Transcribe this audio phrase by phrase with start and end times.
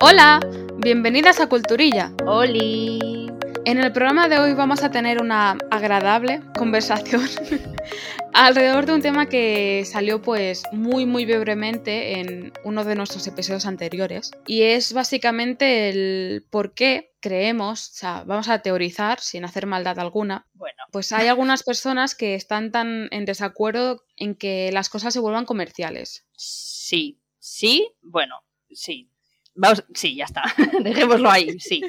[0.00, 0.40] Hola,
[0.76, 2.12] bienvenidas a Culturilla.
[2.26, 3.30] ¡Holi!
[3.64, 7.22] En el programa de hoy vamos a tener una agradable conversación
[8.34, 13.66] alrededor de un tema que salió pues muy muy brevemente en uno de nuestros episodios
[13.66, 19.66] anteriores y es básicamente el por qué creemos, o sea, vamos a teorizar sin hacer
[19.66, 20.46] maldad alguna.
[20.54, 25.20] Bueno, Pues hay algunas personas que están tan en desacuerdo en que las cosas se
[25.20, 26.26] vuelvan comerciales.
[26.36, 27.18] sí.
[27.38, 28.34] Sí, bueno,
[28.72, 29.08] sí.
[29.56, 30.42] Vamos, sí, ya está.
[30.82, 31.82] Dejémoslo ahí, sí.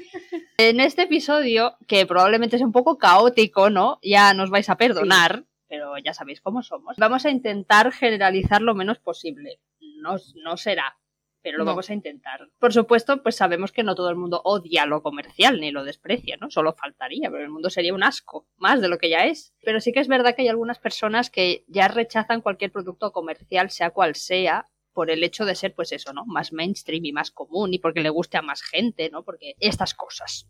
[0.57, 3.99] En este episodio, que probablemente es un poco caótico, ¿no?
[4.01, 6.95] Ya nos vais a perdonar, pero ya sabéis cómo somos.
[6.97, 9.59] Vamos a intentar generalizar lo menos posible.
[10.01, 10.97] No, no será,
[11.41, 11.71] pero lo No.
[11.71, 12.47] vamos a intentar.
[12.59, 16.37] Por supuesto, pues sabemos que no todo el mundo odia lo comercial ni lo desprecia,
[16.39, 16.49] ¿no?
[16.49, 19.53] Solo faltaría, pero el mundo sería un asco, más de lo que ya es.
[19.63, 23.69] Pero sí que es verdad que hay algunas personas que ya rechazan cualquier producto comercial,
[23.71, 24.65] sea cual sea,
[24.97, 26.25] por el hecho de ser, pues eso, ¿no?
[26.25, 29.21] Más mainstream y más común y porque le guste a más gente, ¿no?
[29.23, 30.47] Porque estas cosas.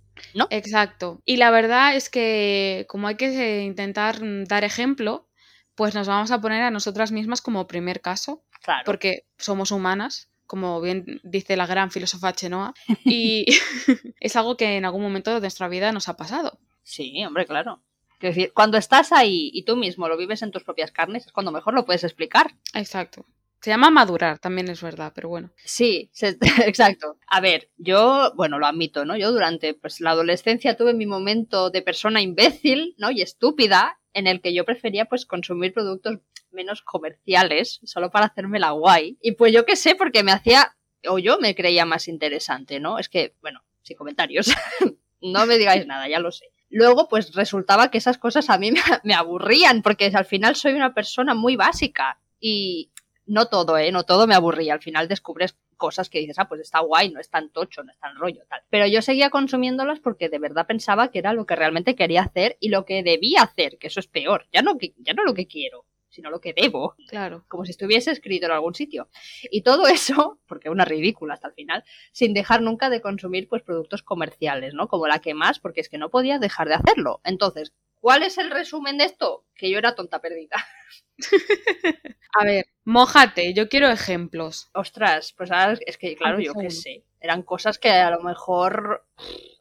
[0.50, 1.22] Exacto.
[1.26, 5.28] Y la verdad es que como hay que eh, intentar dar ejemplo,
[5.76, 8.84] pues nos vamos a poner a nosotras mismas como primer caso, Claro.
[8.86, 13.46] porque somos humanas, como bien dice la gran filósofa Chenoa, y
[14.22, 16.58] es algo que en algún momento de nuestra vida nos ha pasado.
[16.84, 17.84] Sí, hombre, claro.
[18.18, 21.34] Quiero decir, cuando estás ahí y tú mismo lo vives en tus propias carnes, es
[21.34, 22.56] cuando mejor lo puedes explicar.
[22.74, 23.26] Exacto.
[23.62, 25.52] Se llama madurar, también es verdad, pero bueno.
[25.66, 27.18] Sí, se- exacto.
[27.28, 29.18] A ver, yo, bueno, lo admito, ¿no?
[29.18, 33.12] Yo durante pues, la adolescencia tuve mi momento de persona imbécil, ¿no?
[33.12, 36.20] Y estúpida, en el que yo prefería pues consumir productos
[36.52, 39.18] menos comerciales, solo para hacerme la guay.
[39.22, 40.76] Y pues yo qué sé, porque me hacía,
[41.08, 43.00] o yo me creía más interesante, ¿no?
[43.00, 44.48] Es que, bueno, sin comentarios.
[45.22, 46.46] no me digáis nada, ya lo sé.
[46.70, 50.74] Luego, pues resultaba que esas cosas a mí me, me aburrían, porque al final soy
[50.74, 52.20] una persona muy básica.
[52.40, 52.92] Y
[53.28, 53.92] no todo, ¿eh?
[53.92, 54.74] No todo me aburría.
[54.74, 57.92] Al final descubres cosas que dices, ah, pues está guay, no es tan tocho, no
[57.92, 58.62] es tan rollo, tal.
[58.70, 62.58] Pero yo seguía consumiéndolas porque de verdad pensaba que era lo que realmente quería hacer
[62.60, 64.48] y lo que debía hacer, que eso es peor.
[64.52, 67.46] Ya no, ya no lo que quiero, sino lo que debo Claro.
[67.48, 69.10] como si estuviese escrito en algún sitio.
[69.52, 73.62] Y todo eso, porque una ridícula hasta el final, sin dejar nunca de consumir pues
[73.62, 74.88] productos comerciales, ¿no?
[74.88, 77.22] Como la que más, porque es que no podía dejar de hacerlo.
[77.24, 79.46] Entonces, ¿cuál es el resumen de esto?
[79.54, 80.56] Que yo era tonta perdida.
[82.40, 84.70] A ver, mójate, yo quiero ejemplos.
[84.74, 87.04] Ostras, pues ahora es que, claro, yo qué sé.
[87.20, 89.06] Eran cosas que a lo mejor.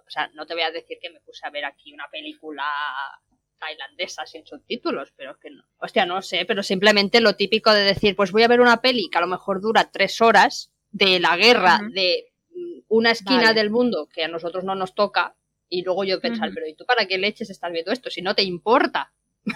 [0.06, 2.64] O sea, no te voy a decir que me puse a ver aquí una película
[3.58, 5.64] tailandesa sin subtítulos, pero es que no.
[5.78, 9.08] Hostia, no sé, pero simplemente lo típico de decir, pues voy a ver una peli
[9.10, 13.54] que a lo mejor dura tres horas de la guerra de mm, una esquina Vale.
[13.54, 15.34] del mundo que a nosotros no nos toca.
[15.68, 18.08] Y luego yo pensar, pero ¿y tú para qué leches estás viendo esto?
[18.08, 19.12] Si no te importa.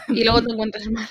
[0.09, 1.09] Y luego te encuentras mal.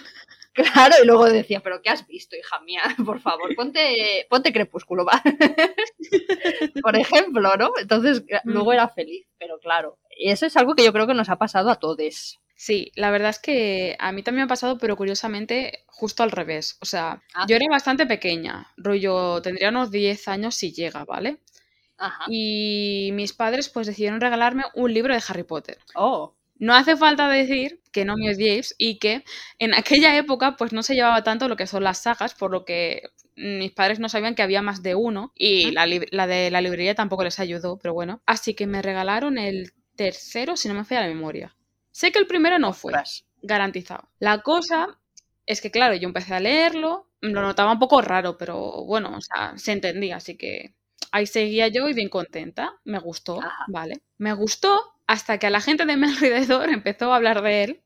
[0.74, 2.82] Claro, y luego decía, pero ¿qué has visto, hija mía?
[3.06, 5.22] Por favor, ponte, ponte crepúsculo, va.
[6.82, 7.72] Por ejemplo, ¿no?
[7.80, 8.52] Entonces, Mm.
[8.52, 9.98] luego era feliz, pero claro.
[10.18, 12.40] Y eso es algo que yo creo que nos ha pasado a todos.
[12.56, 16.32] Sí, la verdad es que a mí también me ha pasado, pero curiosamente justo al
[16.32, 16.78] revés.
[16.82, 17.46] O sea, Ah.
[17.48, 21.38] yo era bastante pequeña, rollo, tendría unos 10 años si llega, ¿vale?
[21.98, 22.26] Ajá.
[22.30, 25.78] Y mis padres pues decidieron regalarme un libro de Harry Potter.
[25.96, 29.24] Oh, No hace falta decir que no me odiéis y que
[29.58, 32.66] en aquella época pues no se llevaba tanto lo que son las sagas, por lo
[32.66, 33.04] que
[33.36, 37.24] mis padres no sabían que había más de uno y la, de la librería tampoco
[37.24, 38.22] les ayudó, pero bueno.
[38.26, 41.56] Así que me regalaron el tercero, si no me falla la memoria.
[41.92, 42.94] Sé que el primero no fue,
[43.42, 44.10] garantizado.
[44.20, 45.00] La cosa
[45.46, 49.22] es que, claro, yo empecé a leerlo, lo notaba un poco raro, pero bueno, o
[49.22, 50.76] sea, se entendía, así que
[51.12, 52.80] ahí seguía yo y bien contenta.
[52.84, 53.66] Me gustó, Ajá.
[53.68, 54.02] vale.
[54.18, 57.82] Me gustó hasta que a la gente de mi alrededor empezó a hablar de él.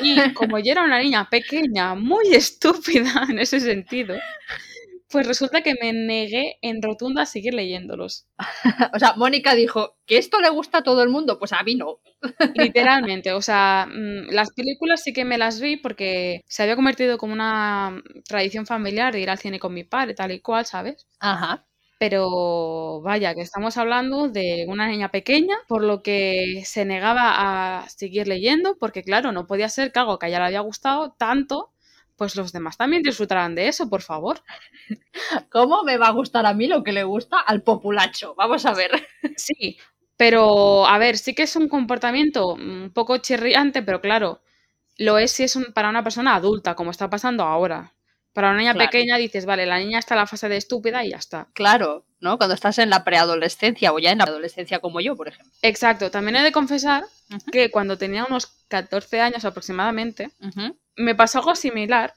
[0.00, 4.16] Y como yo era una niña pequeña, muy estúpida en ese sentido,
[5.10, 8.26] pues resulta que me negué en rotundo a seguir leyéndolos.
[8.94, 11.38] O sea, Mónica dijo, ¿que esto le gusta a todo el mundo?
[11.38, 12.00] Pues a mí no.
[12.54, 17.18] Literalmente, o sea, mm, las películas sí que me las vi porque se había convertido
[17.18, 21.06] como una tradición familiar de ir al cine con mi padre, tal y cual, ¿sabes?
[21.20, 21.66] Ajá.
[22.02, 27.88] Pero vaya, que estamos hablando de una niña pequeña, por lo que se negaba a
[27.88, 31.12] seguir leyendo, porque claro, no podía ser que algo que a ella le había gustado
[31.16, 31.72] tanto,
[32.16, 34.40] pues los demás también disfrutaran de eso, por favor.
[35.50, 38.34] ¿Cómo me va a gustar a mí lo que le gusta al populacho?
[38.36, 38.90] Vamos a ver.
[39.36, 39.78] Sí,
[40.16, 44.40] pero a ver, sí que es un comportamiento un poco chirriante, pero claro,
[44.98, 47.92] lo es si es un- para una persona adulta, como está pasando ahora.
[48.32, 48.90] Para una niña Claro.
[48.90, 51.48] pequeña dices, vale, la niña está en la fase de estúpida y ya está.
[51.52, 52.38] Claro, ¿no?
[52.38, 55.52] Cuando estás en la preadolescencia o ya en la adolescencia como yo, por ejemplo.
[55.62, 57.04] Exacto, también he de confesar
[57.50, 60.30] que cuando tenía unos 14 años aproximadamente,
[60.96, 62.14] me pasó algo similar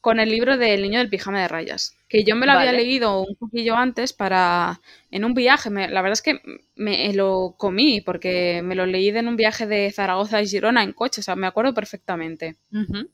[0.00, 3.22] con el libro del niño del pijama de rayas, que yo me lo había leído
[3.22, 4.80] un poquillo antes para
[5.10, 5.68] en un viaje.
[5.68, 6.40] la verdad es que
[6.76, 10.92] me lo comí porque me lo leí en un viaje de Zaragoza y Girona en
[10.92, 12.54] coche, o sea, me acuerdo perfectamente.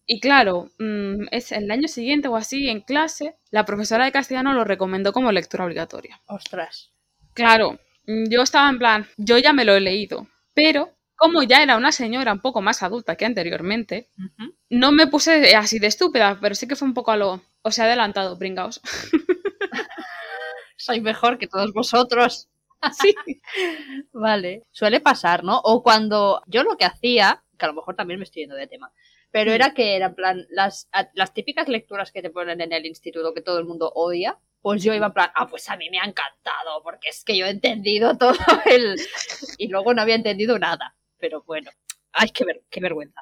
[0.04, 4.52] Y claro, mm, es el año siguiente o así en clase, la profesora de castellano
[4.52, 6.20] lo recomendó como lectura obligatoria.
[6.26, 6.92] Ostras.
[7.32, 10.90] Claro, mm, yo estaba en plan, yo ya me lo he leído, pero
[11.20, 14.08] como ya era una señora un poco más adulta que anteriormente,
[14.70, 17.42] no me puse así de estúpida, pero sí que fue un poco a lo...
[17.60, 18.80] Os he adelantado, pringaos.
[20.78, 22.48] Soy mejor que todos vosotros.
[22.98, 23.14] sí.
[24.14, 24.62] Vale.
[24.70, 25.60] Suele pasar, ¿no?
[25.62, 28.66] O cuando yo lo que hacía, que a lo mejor también me estoy yendo de
[28.66, 28.90] tema,
[29.30, 29.54] pero mm.
[29.54, 33.42] era que eran plan las, las típicas lecturas que te ponen en el instituto que
[33.42, 36.04] todo el mundo odia, pues yo iba en plan, ah, pues a mí me ha
[36.04, 38.96] encantado, porque es que yo he entendido todo el...
[39.58, 41.70] Y luego no había entendido nada pero bueno,
[42.12, 43.20] ay, qué, ver, qué vergüenza.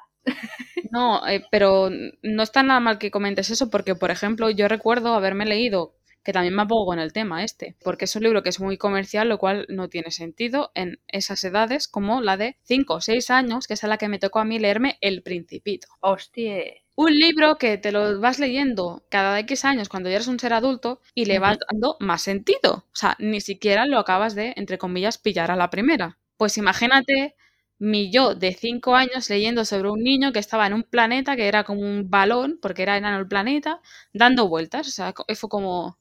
[0.91, 1.89] No, eh, pero
[2.23, 6.33] no está nada mal que comentes eso porque, por ejemplo, yo recuerdo haberme leído, que
[6.33, 9.29] también me apogo con el tema este, porque es un libro que es muy comercial,
[9.29, 13.67] lo cual no tiene sentido en esas edades como la de 5 o 6 años,
[13.67, 15.87] que es a la que me tocó a mí leerme El Principito.
[16.01, 16.63] Hostia.
[16.95, 20.51] Un libro que te lo vas leyendo cada X años cuando ya eres un ser
[20.51, 22.85] adulto y le vas dando más sentido.
[22.91, 26.17] O sea, ni siquiera lo acabas de, entre comillas, pillar a la primera.
[26.35, 27.35] Pues imagínate
[27.79, 31.47] mi yo de cinco años leyendo sobre un niño que estaba en un planeta que
[31.47, 33.81] era como un balón, porque era enano el planeta,
[34.13, 34.87] dando vueltas.
[34.87, 35.97] O sea, fue como.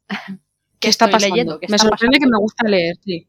[0.81, 1.59] ¿Qué está pasando?
[1.69, 3.27] me sorprende que me gusta leer, sí.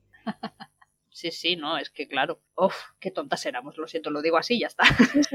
[1.11, 2.41] Sí, sí, no, es que claro.
[2.55, 4.85] Uf, qué tontas éramos, lo siento, lo digo así ya está.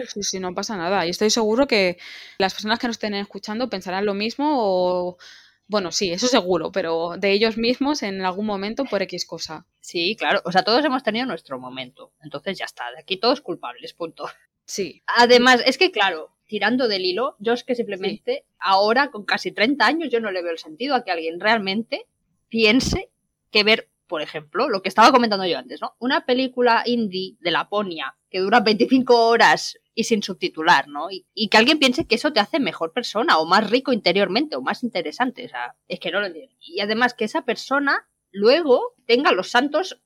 [0.09, 1.05] Sí, sí, no pasa nada.
[1.07, 1.99] Y estoy seguro que
[2.39, 5.19] las personas que nos estén escuchando pensarán lo mismo o
[5.67, 9.67] bueno, sí, eso seguro, pero de ellos mismos en algún momento por X cosa.
[9.81, 10.43] Sí, claro.
[10.45, 12.13] O sea, todos hemos tenido nuestro momento.
[12.23, 12.91] Entonces ya está.
[12.91, 14.27] De aquí todos culpables, punto.
[14.67, 15.03] Sí.
[15.07, 19.87] Además, es que claro, tirando del hilo, yo es que simplemente ahora, con casi 30
[19.87, 22.07] años, yo no le veo el sentido a que alguien realmente
[22.49, 23.11] piense
[23.51, 25.95] que ver, por ejemplo, lo que estaba comentando yo antes, ¿no?
[25.99, 31.09] Una película indie de Laponia que dura 25 horas y sin subtitular, ¿no?
[31.11, 34.63] Y, que alguien piense que eso te hace mejor persona o más rico interiormente o
[34.63, 35.47] más interesante.
[35.47, 36.55] O sea, es que no lo entiendo.
[36.61, 40.01] Y además que esa persona luego tenga los santos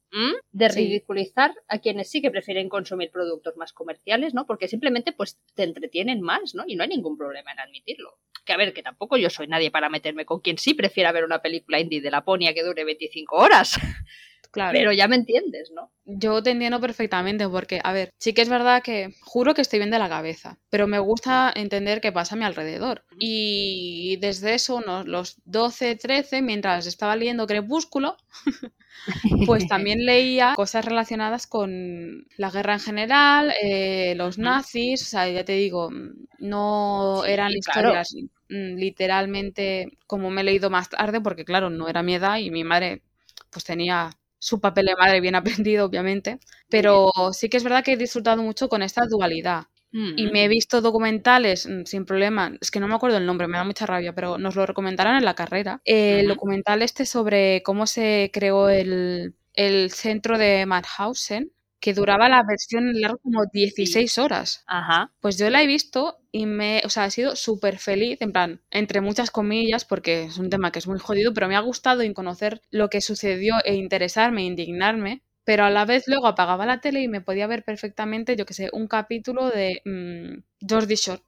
[0.52, 4.46] de ridiculizar a quienes sí que prefieren consumir productos más comerciales, ¿no?
[4.46, 6.64] Porque simplemente pues te entretienen más, ¿no?
[6.66, 8.18] Y no hay ningún problema en admitirlo.
[8.48, 11.22] Que a ver, que tampoco yo soy nadie para meterme con quien sí prefiera ver
[11.22, 13.74] una película indie de Laponia que dure 25 horas.
[14.50, 14.72] Claro.
[14.72, 15.92] Pero ya me entiendes, ¿no?
[16.06, 19.78] Yo te entiendo perfectamente porque, a ver, sí que es verdad que juro que estoy
[19.78, 23.04] bien de la cabeza, pero me gusta entender qué pasa a mi alrededor.
[23.18, 28.16] Y desde eso, unos los 12, 13, mientras estaba leyendo Crepúsculo,
[29.46, 35.28] pues también leía cosas relacionadas con la guerra en general, eh, los nazis, o sea,
[35.28, 35.90] ya te digo,
[36.38, 38.14] no eran historias
[38.48, 42.64] literalmente como me he leído más tarde, porque claro, no era mi edad y mi
[42.64, 43.02] madre
[43.50, 45.34] pues tenía su papel de madre bien
[45.66, 49.64] aprendido, obviamente, pero sí que es verdad que he disfrutado mucho con esta dualidad.
[49.90, 50.50] Y me he mm.
[50.50, 53.86] visto documentales mm, sin problema, es que no me acuerdo el nombre, me da mucha
[53.86, 55.80] rabia, pero nos lo recomendaron en la carrera.
[55.82, 62.42] El documental este sobre cómo se creó el, el centro de Mauthausen, que duraba la
[62.46, 64.62] versión larga como 16 horas.
[64.66, 65.10] Ajá.
[65.20, 68.60] Pues yo la he visto y me, o sea, he sido súper feliz, en plan,
[68.70, 72.02] entre muchas comillas, porque es un tema que es muy jodido, pero me ha gustado
[72.02, 76.66] en conocer lo que sucedió e interesarme, e indignarme, pero a la vez luego apagaba
[76.66, 80.96] la tele y me podía ver perfectamente, yo que sé, un capítulo de mmm, George
[80.96, 81.22] Shore.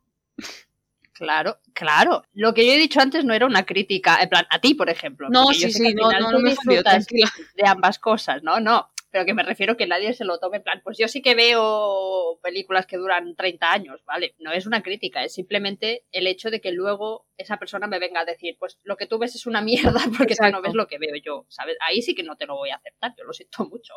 [1.12, 2.22] Claro, claro.
[2.32, 4.88] Lo que yo he dicho antes no era una crítica, en plan, a ti, por
[4.88, 5.28] ejemplo.
[5.30, 8.58] No, sí, sí, no, no, no me de ambas cosas, ¿no?
[8.58, 11.20] No pero que me refiero que nadie se lo tome en plan, pues yo sí
[11.20, 14.34] que veo películas que duran 30 años, ¿vale?
[14.38, 18.20] No es una crítica, es simplemente el hecho de que luego esa persona me venga
[18.20, 19.60] a decir, pues lo que tú ves es una
[20.00, 21.76] mierda porque tú no ves lo que veo yo, ¿sabes?
[21.80, 23.94] Ahí sí que no te lo voy a aceptar, yo lo siento mucho.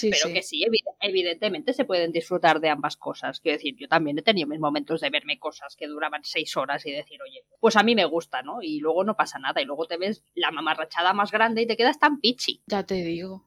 [0.00, 0.64] pero que sí,
[1.00, 3.40] evidentemente se pueden disfrutar de ambas cosas.
[3.40, 6.86] Quiero decir, yo también he tenido mis momentos de verme cosas que duraban 6 horas
[6.86, 8.62] y decir, oye, pues a mí me gusta, ¿no?
[8.62, 11.76] Y luego no pasa nada y luego te ves la mamarrachada más grande y te
[11.76, 12.62] quedas tan pichi.
[12.66, 13.44] Ya te digo.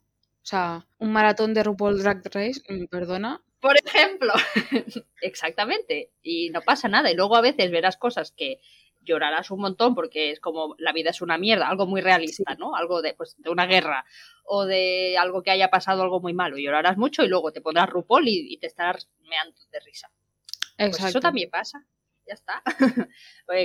[0.48, 3.44] O sea, un maratón de RuPaul Drag Race, mm, perdona.
[3.60, 4.32] Por ejemplo,
[5.22, 6.14] exactamente.
[6.24, 7.12] Y no pasa nada.
[7.12, 8.62] Y luego a veces verás cosas que
[9.02, 12.78] llorarás un montón porque es como la vida es una mierda, algo muy realista, ¿no?
[12.78, 14.06] Algo de, pues, de una guerra
[14.46, 16.58] o de algo que haya pasado algo muy malo.
[16.58, 20.10] Llorarás mucho y luego te pondrás RuPaul y, te estarás meando de risa.
[20.78, 21.86] Pues eso también pasa.
[22.26, 22.64] Ya está.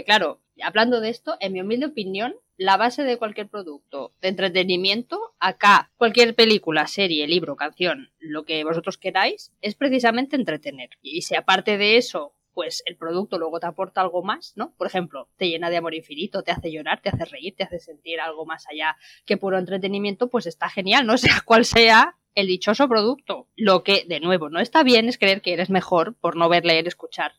[0.05, 5.35] claro, hablando de esto, en mi humilde opinión, la base de cualquier producto de entretenimiento,
[5.39, 10.91] acá, cualquier película, serie, libro, canción, lo que vosotros queráis, es precisamente entretener.
[11.01, 14.75] Y si aparte de eso pues el producto luego te aporta algo más, ¿no?
[14.77, 17.79] Por ejemplo, te llena de amor infinito, te hace llorar, te hace reír, te hace
[17.79, 22.47] sentir algo más allá que puro entretenimiento, pues está genial, no sea cual sea el
[22.47, 23.49] dichoso producto.
[23.57, 26.65] Lo que, de nuevo, no está bien es creer que eres mejor por no ver,
[26.65, 27.33] leer, escuchar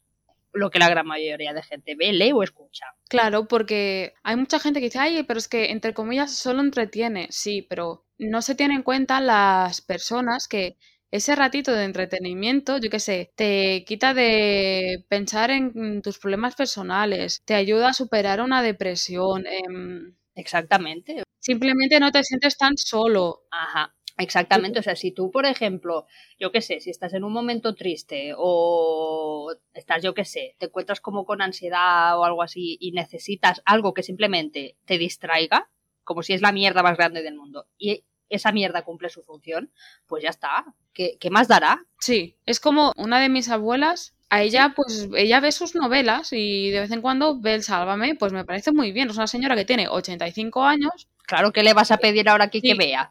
[0.54, 2.86] lo que la gran mayoría de gente ve, lee o escucha.
[3.10, 7.28] Claro, porque hay mucha gente que dice, ay, pero es que entre comillas solo entretiene,
[7.32, 10.78] sí, pero no se tiene en cuenta las personas que
[11.12, 17.44] ese ratito de entretenimiento, yo qué sé, te quita de pensar en tus problemas personales,
[17.46, 19.46] te ayuda a superar una depresión.
[19.48, 21.22] Em, Exactamente.
[21.40, 23.44] Simplemente no te sientes tan solo.
[23.52, 23.94] Ajá.
[24.18, 26.06] Exactamente, o sea, si tú, por ejemplo,
[26.40, 30.68] yo qué sé, si estás en un momento triste o estás, yo qué sé, te
[30.68, 35.70] encuentras como con ansiedad o algo así y necesitas algo que simplemente te distraiga,
[36.04, 39.72] como si es la mierda más grande del mundo, y esa mierda cumple su función,
[40.08, 40.66] pues ya está.
[40.94, 41.86] ¿Qué, más dará?
[42.00, 46.72] Sí, es como una de mis abuelas a ella, pues, ella ve sus novelas y
[46.72, 49.10] de vez en cuando ve el Sálvame, pues me parece muy bien.
[49.10, 51.08] Es una señora que tiene 85 años.
[51.26, 53.10] Claro que le vas a pedir ahora que, que vea.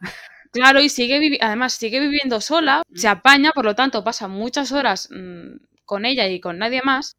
[0.52, 5.08] Claro, y sigue además sigue viviendo sola, se apaña, por lo tanto pasa muchas horas
[5.10, 7.16] mm, con ella y con nadie más.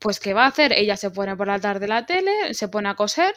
[0.00, 0.72] Pues ¿qué va a hacer?
[0.72, 3.34] Ella se pone por la tarde la tele, se pone a coser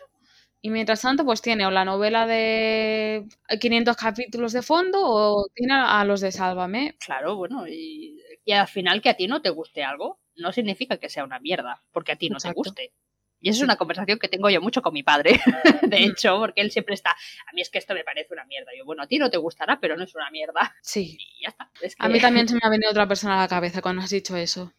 [0.62, 3.26] y mientras tanto, pues tiene o la novela de
[3.60, 6.96] 500 capítulos de fondo o tiene a los de Sálvame.
[7.00, 8.20] Claro, bueno, y,
[8.52, 11.84] al final que a ti no te guste algo no significa que sea una mierda,
[11.92, 12.92] porque a ti no te guste.
[13.40, 15.40] Y esa es una conversación que tengo yo mucho con mi padre,
[15.84, 16.04] de mm.
[16.04, 18.72] hecho, porque él siempre está, a mí es que esto me parece una mierda.
[18.78, 20.76] Yo, bueno, a ti no te gustará, pero no es una mierda.
[20.82, 21.18] Sí.
[21.20, 21.70] Y ya está.
[22.00, 24.36] A mí también se me ha venido otra persona a la cabeza cuando has dicho
[24.36, 24.74] eso.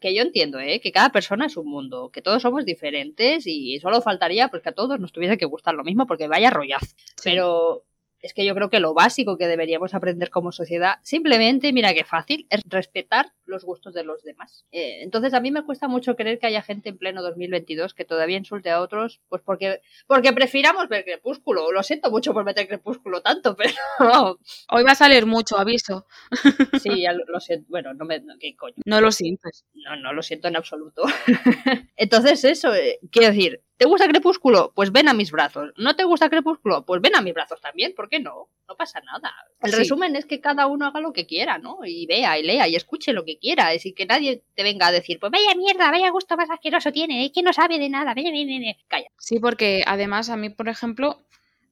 [0.00, 0.80] que yo entiendo, ¿eh?
[0.80, 4.70] que cada persona es un mundo, que todos somos diferentes y solo faltaría pues, que
[4.70, 6.96] a todos nos tuviese que gustar lo mismo porque vaya rollazo.
[7.22, 7.84] Pero
[8.24, 12.04] es que yo creo que lo básico que deberíamos aprender como sociedad, simplemente, mira qué
[12.04, 14.66] fácil, es respetar los gustos de los demás.
[14.72, 18.04] Eh, entonces a mí me cuesta mucho creer que haya gente en pleno 2022 que
[18.04, 21.72] todavía insulte a otros, pues porque, porque prefiramos ver Crepúsculo.
[21.72, 23.56] Lo siento mucho por meter Crepúsculo tanto,
[23.98, 24.38] pero...
[24.70, 26.06] Hoy va a salir mucho, aviso.
[26.82, 27.66] Sí, ya lo, siento.
[27.70, 28.22] Bueno, no me...
[28.38, 28.74] ¿Qué coño?
[28.84, 29.64] No lo sientes.
[29.72, 31.04] No, no lo siento en absoluto.
[31.96, 34.72] Entonces eso, eh, quiero decir, ¿Te gusta Crepúsculo?
[34.74, 35.72] Pues ven a mis brazos.
[35.76, 36.86] ¿No te gusta Crepúsculo?
[36.86, 37.92] Pues ven a mis brazos también.
[37.94, 38.48] ¿Por qué no?
[38.68, 39.34] No pasa nada.
[39.60, 41.78] El resumen es que cada uno haga lo que quiera, ¿no?
[41.84, 43.43] Y vea y lea y escuche lo que quiera.
[43.52, 46.92] Es decir, que nadie te venga a decir, pues vaya mierda, vaya gusto más asqueroso
[46.92, 48.14] tiene, es que no sabe de nada.
[48.14, 48.76] Vaya, vaya, vaya.
[48.88, 49.08] Calla.
[49.18, 51.20] Sí, porque además a mí, por ejemplo,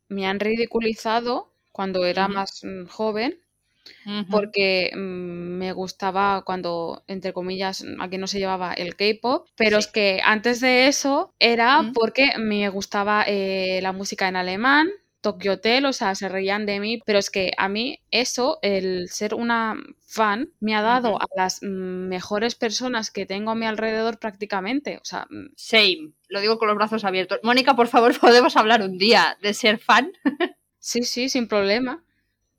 [0.08, 3.38] me han ridiculizado cuando era más mm, joven
[4.30, 9.86] porque mm, me gustaba cuando, entre comillas, aquí no se llevaba el K-pop, pero es
[9.86, 14.88] que antes de eso era porque me gustaba eh, la música en alemán.
[15.22, 19.08] Tokyo Hotel, o sea, se reían de mí, pero es que a mí eso, el
[19.08, 19.76] ser una
[20.06, 25.04] fan, me ha dado a las mejores personas que tengo a mi alrededor prácticamente, o
[25.04, 25.26] sea...
[25.30, 25.52] Mm.
[25.56, 27.38] Same, lo digo con los brazos abiertos.
[27.42, 30.12] Mónica, por favor, podemos hablar un día de ser fan.
[30.78, 32.04] sí, sí, sin problema.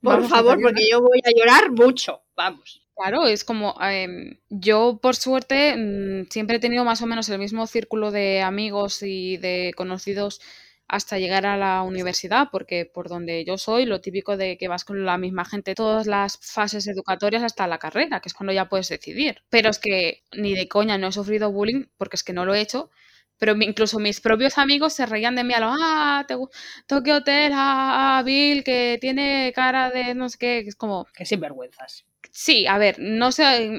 [0.00, 2.22] Por favor, porque yo voy a llorar mucho.
[2.34, 2.82] Vamos.
[2.96, 7.38] Claro, es como em, yo por suerte mm, siempre he tenido más o menos el
[7.38, 10.40] mismo círculo de amigos y de conocidos
[10.88, 14.84] hasta llegar a la universidad, porque por donde yo soy, lo típico de que vas
[14.84, 18.68] con la misma gente todas las fases educatorias hasta la carrera, que es cuando ya
[18.68, 19.42] puedes decidir.
[19.48, 22.54] Pero es que ni de coña no he sufrido bullying, porque es que no lo
[22.54, 22.90] he hecho,
[23.38, 26.36] pero incluso mis propios amigos se reían de mí a lo, ah, te,
[26.86, 31.06] Tokyo Hotel, ah, Bill, que tiene cara de no sé qué, es como...
[31.14, 32.06] Que sinvergüenzas.
[32.30, 33.70] Sí, a ver, no sé,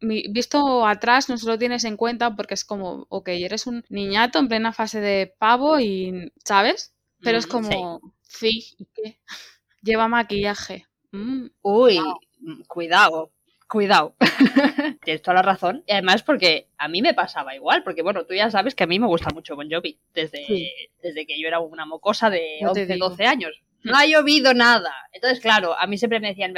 [0.00, 4.38] visto atrás no se lo tienes en cuenta porque es como, ok, eres un niñato
[4.38, 6.94] en plena fase de pavo y, ¿sabes?
[7.22, 9.20] Pero es como, sí, ¿y qué?
[9.82, 10.86] Lleva maquillaje.
[11.12, 11.98] Mm, Uy,
[12.68, 13.32] cuidado
[13.70, 14.14] cuidado.
[15.04, 15.82] Tienes toda la razón.
[15.86, 18.86] Y además porque a mí me pasaba igual, porque bueno, tú ya sabes que a
[18.86, 20.70] mí me gusta mucho Bon Jovi, desde,
[21.02, 23.62] desde que yo era una mocosa de 11, 12 años.
[23.82, 24.92] No ha llovido nada.
[25.12, 26.52] Entonces, claro, a mí siempre me decían,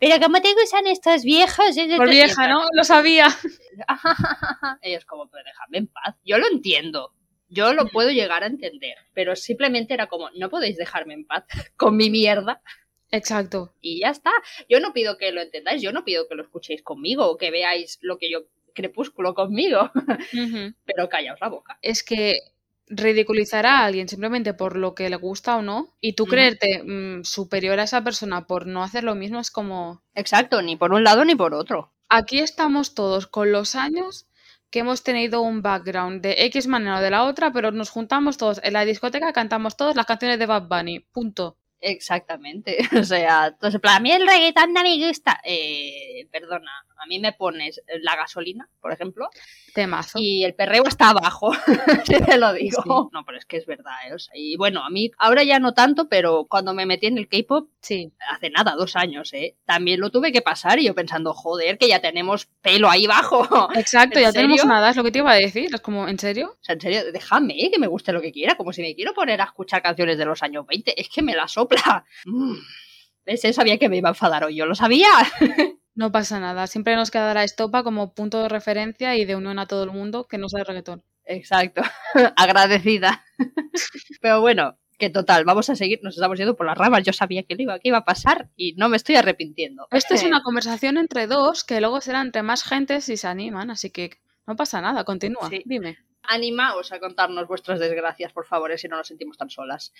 [0.00, 1.76] pero ¿cómo te gustan estos viejos?
[1.96, 2.64] Por vieja, ¿no?
[2.72, 3.28] Lo sabía.
[4.82, 6.16] Ellos como, pero déjame en paz.
[6.24, 7.12] Yo lo entiendo.
[7.48, 8.96] Yo lo puedo llegar a entender.
[9.12, 11.44] Pero simplemente era como, no podéis dejarme en paz
[11.76, 12.60] con mi mierda.
[13.14, 13.72] Exacto.
[13.80, 14.32] Y ya está.
[14.68, 17.50] Yo no pido que lo entendáis, yo no pido que lo escuchéis conmigo o que
[17.50, 18.44] veáis lo que yo
[18.74, 19.90] crepúsculo conmigo.
[20.84, 21.78] Pero callaos la boca.
[21.80, 22.40] Es que
[22.86, 27.24] ridiculizar a alguien simplemente por lo que le gusta o no y tú creerte mm,
[27.24, 30.02] superior a esa persona por no hacer lo mismo es como...
[30.14, 31.92] Exacto, ni por un lado ni por otro.
[32.08, 34.26] Aquí estamos todos con los años
[34.70, 38.36] que hemos tenido un background de X manera o de la otra, pero nos juntamos
[38.36, 41.56] todos en la discoteca, cantamos todos las canciones de Bad Bunny, punto.
[41.84, 42.78] Exactamente.
[43.04, 45.40] O sea, entonces, a mí el reggaetón no me gusta.
[45.44, 49.28] Eh, perdona, a mí me pones la gasolina, por ejemplo.
[49.74, 50.18] Temazo.
[50.20, 51.52] Y el perreo está abajo,
[52.04, 53.10] si te lo digo.
[53.12, 53.92] No, pero es que es verdad.
[54.08, 54.16] ¿eh?
[54.34, 57.68] y bueno, a mí ahora ya no tanto, pero cuando me metí en el K-pop,
[57.80, 58.12] sí.
[58.30, 59.56] hace nada, dos años, ¿eh?
[59.66, 63.68] También lo tuve que pasar y yo pensando, joder, que ya tenemos pelo ahí abajo.
[63.74, 65.74] Exacto, ya tenemos nada, es lo que te iba a decir.
[65.74, 66.56] Es como, ¿en serio?
[66.60, 69.12] O sea, en serio, déjame que me guste lo que quiera, como si me quiero
[69.12, 71.00] poner a escuchar canciones de los años 20.
[71.00, 71.73] Es que me la sopla.
[72.24, 72.54] Mm.
[73.26, 73.42] ¿Ves?
[73.54, 75.08] Sabía que me iba a enfadar hoy, yo lo sabía.
[75.96, 79.66] No pasa nada, siempre nos quedará Estopa como punto de referencia y de unión a
[79.66, 81.04] todo el mundo que no sabe reggaetón.
[81.24, 81.82] Exacto,
[82.36, 83.24] agradecida.
[84.20, 87.44] Pero bueno, que total, vamos a seguir, nos estamos yendo por las ramas, yo sabía
[87.44, 89.86] que iba, que iba a pasar y no me estoy arrepintiendo.
[89.92, 93.70] Esto es una conversación entre dos que luego será entre más gente si se animan,
[93.70, 95.98] así que no pasa nada, continúa, dime.
[96.24, 99.92] Animaos a contarnos vuestras desgracias, por favor, eh, si no nos sentimos tan solas.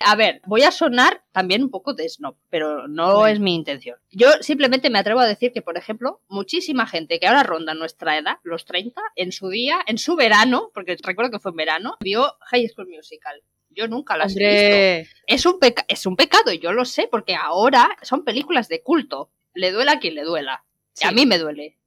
[0.00, 3.98] A ver, voy a sonar también un poco de snob, pero no es mi intención.
[4.10, 8.16] Yo simplemente me atrevo a decir que, por ejemplo, muchísima gente que ahora ronda nuestra
[8.16, 11.96] edad, los 30, en su día, en su verano, porque recuerdo que fue en verano,
[12.00, 13.42] vio High School Musical.
[13.68, 15.16] Yo nunca las he visto.
[15.26, 19.30] Es un, es un pecado, y yo lo sé, porque ahora son películas de culto.
[19.54, 20.64] Le duela a quien le duela.
[21.02, 21.79] A mí me duele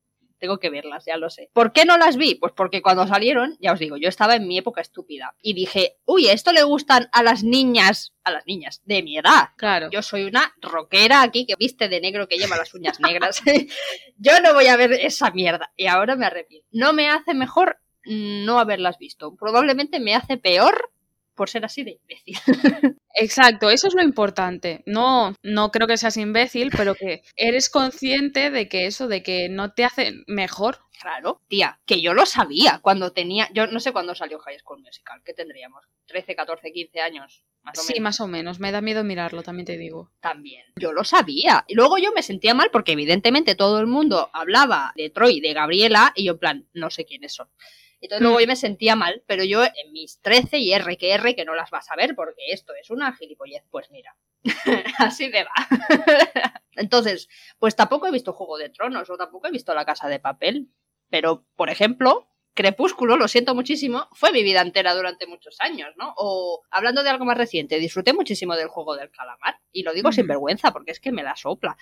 [0.43, 1.49] tengo que verlas, ya lo sé.
[1.53, 2.35] ¿Por qué no las vi?
[2.35, 5.99] Pues porque cuando salieron, ya os digo, yo estaba en mi época estúpida y dije,
[6.03, 9.51] uy, esto le gustan a las niñas, a las niñas de mi edad.
[9.55, 9.89] Claro.
[9.89, 13.41] Yo soy una rockera aquí que viste de negro que lleva las uñas negras.
[14.17, 16.67] yo no voy a ver esa mierda y ahora me arrepiento.
[16.73, 19.37] No me hace mejor no haberlas visto.
[19.37, 20.91] Probablemente me hace peor
[21.35, 22.37] por ser así de imbécil.
[23.15, 24.83] Exacto, eso es lo importante.
[24.85, 29.49] No, no creo que seas imbécil, pero que eres consciente de que eso, de que
[29.49, 30.79] no te hace mejor.
[30.99, 34.81] Claro, tía, que yo lo sabía cuando tenía, yo no sé cuándo salió High School
[34.81, 35.83] Musical, ¿qué tendríamos?
[36.07, 39.65] 13, 14, 15 años, más o sí, más o menos, me da miedo mirarlo, también
[39.65, 40.11] te digo.
[40.21, 41.65] También, yo lo sabía.
[41.67, 45.53] Y luego yo me sentía mal porque evidentemente todo el mundo hablaba de Troy, de
[45.53, 47.49] Gabriela, y yo en plan, no sé quiénes son.
[48.03, 51.35] Entonces luego yo me sentía mal, pero yo en mis 13 y R que R
[51.35, 53.63] que no las vas a ver porque esto es una gilipollez.
[53.71, 54.15] Pues mira,
[54.99, 55.53] así me va.
[56.75, 57.29] Entonces,
[57.59, 60.69] pues tampoco he visto Juego de Tronos o tampoco he visto La Casa de Papel.
[61.09, 66.13] Pero, por ejemplo, Crepúsculo, lo siento muchísimo, fue mi vida entera durante muchos años, ¿no?
[66.17, 69.59] O hablando de algo más reciente, disfruté muchísimo del juego del calamar.
[69.71, 71.77] Y lo digo sin vergüenza, porque es que me la sopla.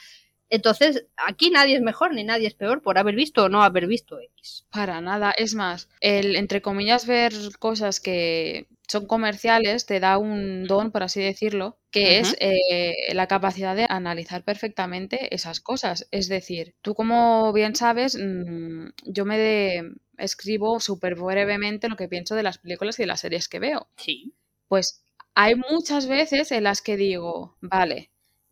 [0.51, 3.87] Entonces, aquí nadie es mejor ni nadie es peor por haber visto o no haber
[3.87, 4.65] visto X.
[4.69, 5.31] Para nada.
[5.31, 11.03] Es más, el, entre comillas, ver cosas que son comerciales te da un don, por
[11.03, 16.09] así decirlo, que es eh, la capacidad de analizar perfectamente esas cosas.
[16.11, 19.83] Es decir, tú como bien sabes, mm, yo me
[20.17, 23.87] escribo súper brevemente lo que pienso de las películas y de las series que veo.
[23.95, 24.33] Sí.
[24.67, 28.10] Pues hay muchas veces en las que digo, vale,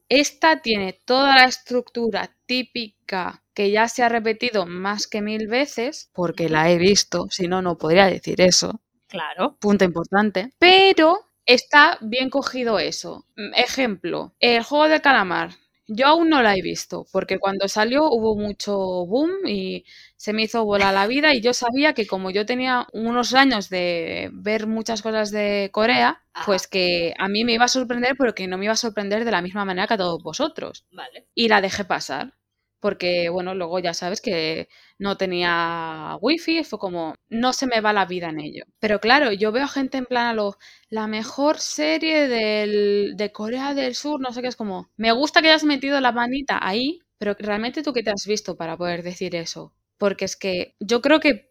[0.09, 6.09] esta tiene toda la estructura típica que ya se ha repetido más que mil veces,
[6.13, 8.81] porque la he visto, si no, no podría decir eso.
[9.07, 9.57] Claro.
[9.59, 10.51] Punto importante.
[10.59, 13.25] Pero está bien cogido eso.
[13.55, 15.51] Ejemplo, el juego de calamar.
[15.91, 19.85] Yo aún no la he visto, porque cuando salió hubo mucho boom y
[20.17, 23.69] se me hizo bola la vida y yo sabía que como yo tenía unos años
[23.69, 28.35] de ver muchas cosas de Corea, pues que a mí me iba a sorprender, pero
[28.35, 30.85] que no me iba a sorprender de la misma manera que a todos vosotros.
[30.91, 31.25] Vale.
[31.33, 32.35] Y la dejé pasar
[32.79, 37.93] porque bueno, luego ya sabes que no tenía wifi, fue como, no se me va
[37.93, 38.63] la vida en ello.
[38.79, 40.57] Pero claro, yo veo gente en plan a lo,
[40.89, 45.41] la mejor serie del, de Corea del Sur, no sé qué, es como, me gusta
[45.41, 49.03] que hayas metido la manita ahí, pero realmente tú qué te has visto para poder
[49.03, 49.73] decir eso.
[49.97, 51.48] Porque es que yo creo que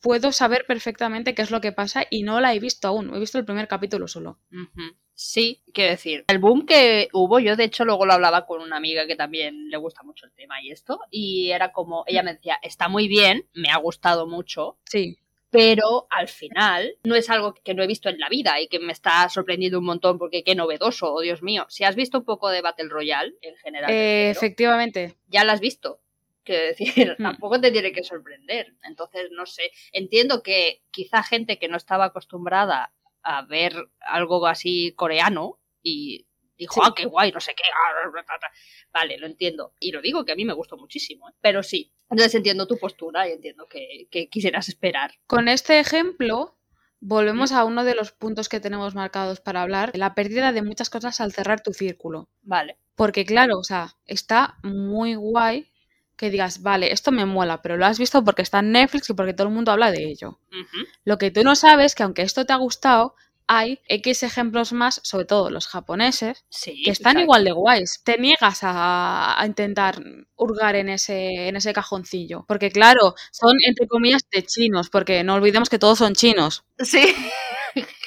[0.00, 3.18] puedo saber perfectamente qué es lo que pasa y no la he visto aún, he
[3.18, 4.38] visto el primer capítulo solo.
[5.14, 8.78] Sí, quiero decir, el boom que hubo, yo de hecho luego lo hablaba con una
[8.78, 12.34] amiga que también le gusta mucho el tema y esto, y era como, ella me
[12.34, 14.78] decía, está muy bien, me ha gustado mucho.
[14.86, 15.18] Sí.
[15.50, 18.78] Pero al final no es algo que no he visto en la vida y que
[18.78, 21.66] me está sorprendiendo un montón porque qué novedoso, oh Dios mío.
[21.68, 23.90] Si has visto un poco de Battle Royale en general.
[23.90, 25.16] Eh, efectivamente.
[25.26, 26.00] Ya la has visto.
[26.50, 26.84] Quiero decir,
[27.18, 27.22] hmm.
[27.22, 28.74] tampoco te tiene que sorprender.
[28.82, 29.70] Entonces, no sé.
[29.92, 36.26] Entiendo que quizá gente que no estaba acostumbrada a ver algo así coreano y
[36.58, 37.62] dijo, ah, qué guay, no sé qué.
[38.92, 39.74] Vale, lo entiendo.
[39.78, 41.28] Y lo digo que a mí me gustó muchísimo.
[41.28, 41.32] ¿eh?
[41.40, 45.12] Pero sí, entonces entiendo tu postura y entiendo que, quisieras esperar.
[45.28, 46.58] Con este ejemplo,
[46.98, 50.90] volvemos a uno de los puntos que tenemos marcados para hablar, la pérdida de muchas
[50.90, 52.28] cosas al cerrar tu círculo.
[52.42, 52.76] Vale.
[52.96, 55.69] Porque claro, o sea, está muy guay
[56.20, 59.14] que digas, vale, esto me mola, pero lo has visto porque está en Netflix y
[59.14, 60.38] porque todo el mundo habla de ello.
[61.02, 63.14] Lo que tú no sabes es que aunque esto te ha gustado,
[63.46, 68.02] hay X ejemplos más, sobre todo los japoneses, Sí, que están igual de guays.
[68.04, 69.98] Te niegas a, a intentar
[70.36, 72.44] hurgar en ese, en ese cajoncillo.
[72.46, 76.64] Porque claro, son entre comillas de chinos, porque no olvidemos que todos son chinos.
[76.78, 77.14] Sí.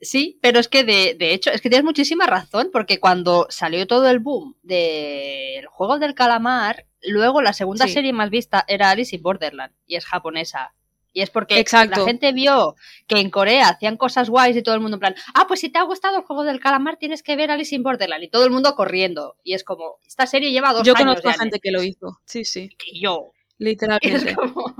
[0.00, 3.86] Sí, pero es que de, de hecho, es que tienes muchísima razón, porque cuando salió
[3.86, 7.92] todo el boom del juego del calamar, luego la segunda Sí.
[7.94, 10.74] serie más vista era Alice in Borderland, y es japonesa.
[11.12, 12.00] Y es porque Exacto.
[12.00, 12.76] la gente vio
[13.08, 15.68] que en Corea hacían cosas guays y todo el mundo en plan, ah, pues si
[15.68, 18.44] te ha gustado el juego del calamar tienes que ver Alice in Borderland, y todo
[18.44, 19.36] el mundo corriendo.
[19.42, 22.20] Y es como, esta serie lleva dos Yo años conozco a gente que lo hizo.
[22.26, 22.70] Sí, sí.
[22.86, 23.32] y yo.
[23.58, 24.00] Literalmente.
[24.30, 24.74] es como,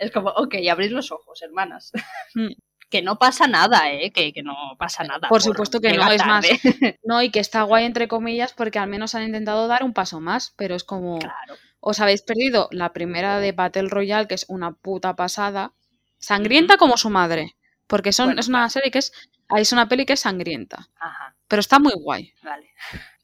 [0.00, 1.92] es como, ok, abrid los ojos, hermanas.
[2.34, 2.48] Mm.
[2.90, 4.10] Que no pasa nada, ¿eh?
[4.12, 5.28] Que, que no pasa nada.
[5.28, 6.44] Por supuesto que no, es más.
[7.04, 10.20] No, y que está guay entre comillas porque al menos han intentado dar un paso
[10.20, 11.54] más, pero es como Claro.
[11.80, 15.72] os habéis perdido la primera de Battle Royale, que es una puta pasada,
[16.18, 19.12] sangrienta como su madre, porque son, Bueno, es una serie que es,
[19.48, 22.34] ahí es una peli que es sangrienta, Ajá, pero está muy guay.
[22.42, 22.70] vale.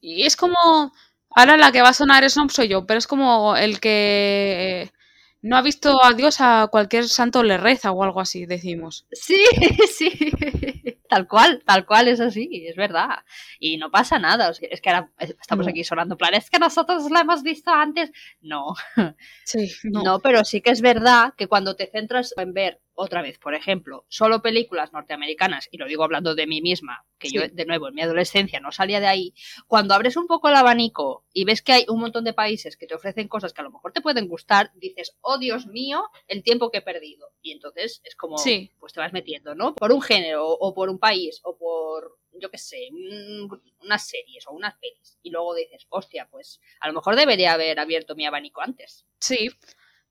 [0.01, 0.93] Y es como,
[1.31, 4.91] ahora la que va a sonar Snob soy yo, pero es como el que
[5.41, 9.05] no ha visto a Dios a cualquier santo le reza o algo así, decimos.
[9.11, 9.41] Sí,
[9.95, 10.31] sí.
[11.09, 13.19] Tal cual, tal cual es así, es verdad.
[13.59, 14.51] Y no pasa nada.
[14.61, 15.69] Es que ahora estamos No.
[15.71, 18.11] aquí sonando plan, es que nosotros la hemos visto antes.
[18.41, 18.75] No,
[19.45, 20.19] Sí, no, no.
[20.19, 24.05] pero sí que es verdad que cuando te centras en ver otra vez, por ejemplo,
[24.09, 27.93] solo películas norteamericanas, y lo digo hablando de mí misma, que yo de nuevo en
[27.95, 29.33] mi adolescencia no salía de ahí,
[29.67, 32.87] cuando abres un poco el abanico y ves que hay un montón de países que
[32.87, 36.41] te ofrecen cosas que a lo mejor te pueden gustar, dices, oh Dios mío, el
[36.41, 37.29] tiempo que he perdido.
[37.41, 38.71] Y entonces es como, Sí.
[38.79, 39.75] pues te vas metiendo, ¿no?
[39.75, 44.47] Por un género o por un país o por, yo qué sé, un- unas series
[44.47, 45.19] o unas pelis.
[45.21, 49.05] Y luego dices, hostia, pues a lo mejor debería haber abierto mi abanico antes.
[49.19, 49.49] Sí,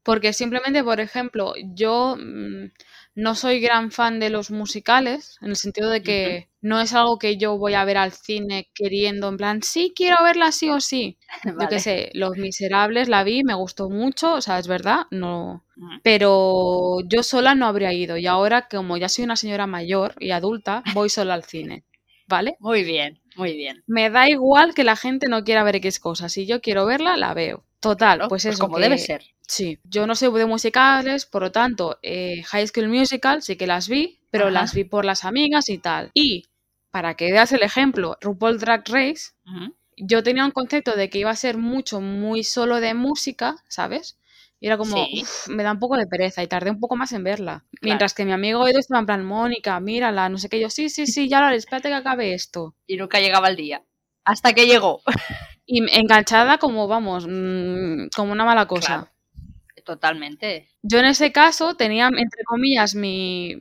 [0.07, 2.71] porque simplemente, por ejemplo, yo mm,
[3.16, 7.19] no soy gran fan de los musicales, en el sentido de que no es algo
[7.19, 10.79] que yo voy a ver al cine queriendo, en plan, sí, quiero verla sí o
[10.81, 11.19] sí.
[11.45, 11.69] Yo Vale.
[11.69, 15.64] qué sé, Los Miserables la vi, me gustó mucho, o sea, es verdad, no.
[15.77, 16.01] Ujú.
[16.05, 20.31] Pero yo sola no habría ido y ahora, como ya soy una señora mayor y
[20.31, 21.83] adulta, voy sola al cine,
[22.29, 22.57] ¿vale?
[22.61, 23.83] Muy bien, muy bien.
[23.88, 27.16] Me da igual que la gente no quiera ver X cosas, si yo quiero verla,
[27.16, 27.64] la veo.
[27.88, 28.29] Total, ¿no?
[28.29, 28.59] pues eso.
[28.64, 29.22] como que- debe ser.
[29.49, 33.66] Sí, yo no soy de musicales, por lo tanto, eh, High School Musical sí que
[33.66, 34.53] las vi, pero Ajá.
[34.53, 36.11] las vi por las amigas y tal.
[36.14, 36.46] Y
[36.90, 39.75] para que veas el ejemplo, RuPaul Drag Race, Ujú.
[39.99, 44.18] yo tenía un concepto de que iba a ser mucho, muy solo de música, ¿sabes?
[44.59, 45.20] Y era como, Sí.
[45.22, 47.64] "Uf, me da un poco de pereza y tardé un poco más en verla.
[47.83, 50.88] Mientras que mi amigo Edu estaba en plan, Mónica, mírala, no sé qué, yo, sí,
[50.88, 52.75] sí, sí, ya lo haré, espérate que acabe esto.
[52.87, 53.85] Y nunca llegaba el día.
[54.25, 55.03] Hasta que llegó.
[55.68, 58.87] Y enganchada como, vamos, mm, como una mala cosa.
[58.87, 59.11] Claro.
[59.85, 60.68] Totalmente.
[60.83, 63.57] Yo en ese caso tenía, entre comillas, mi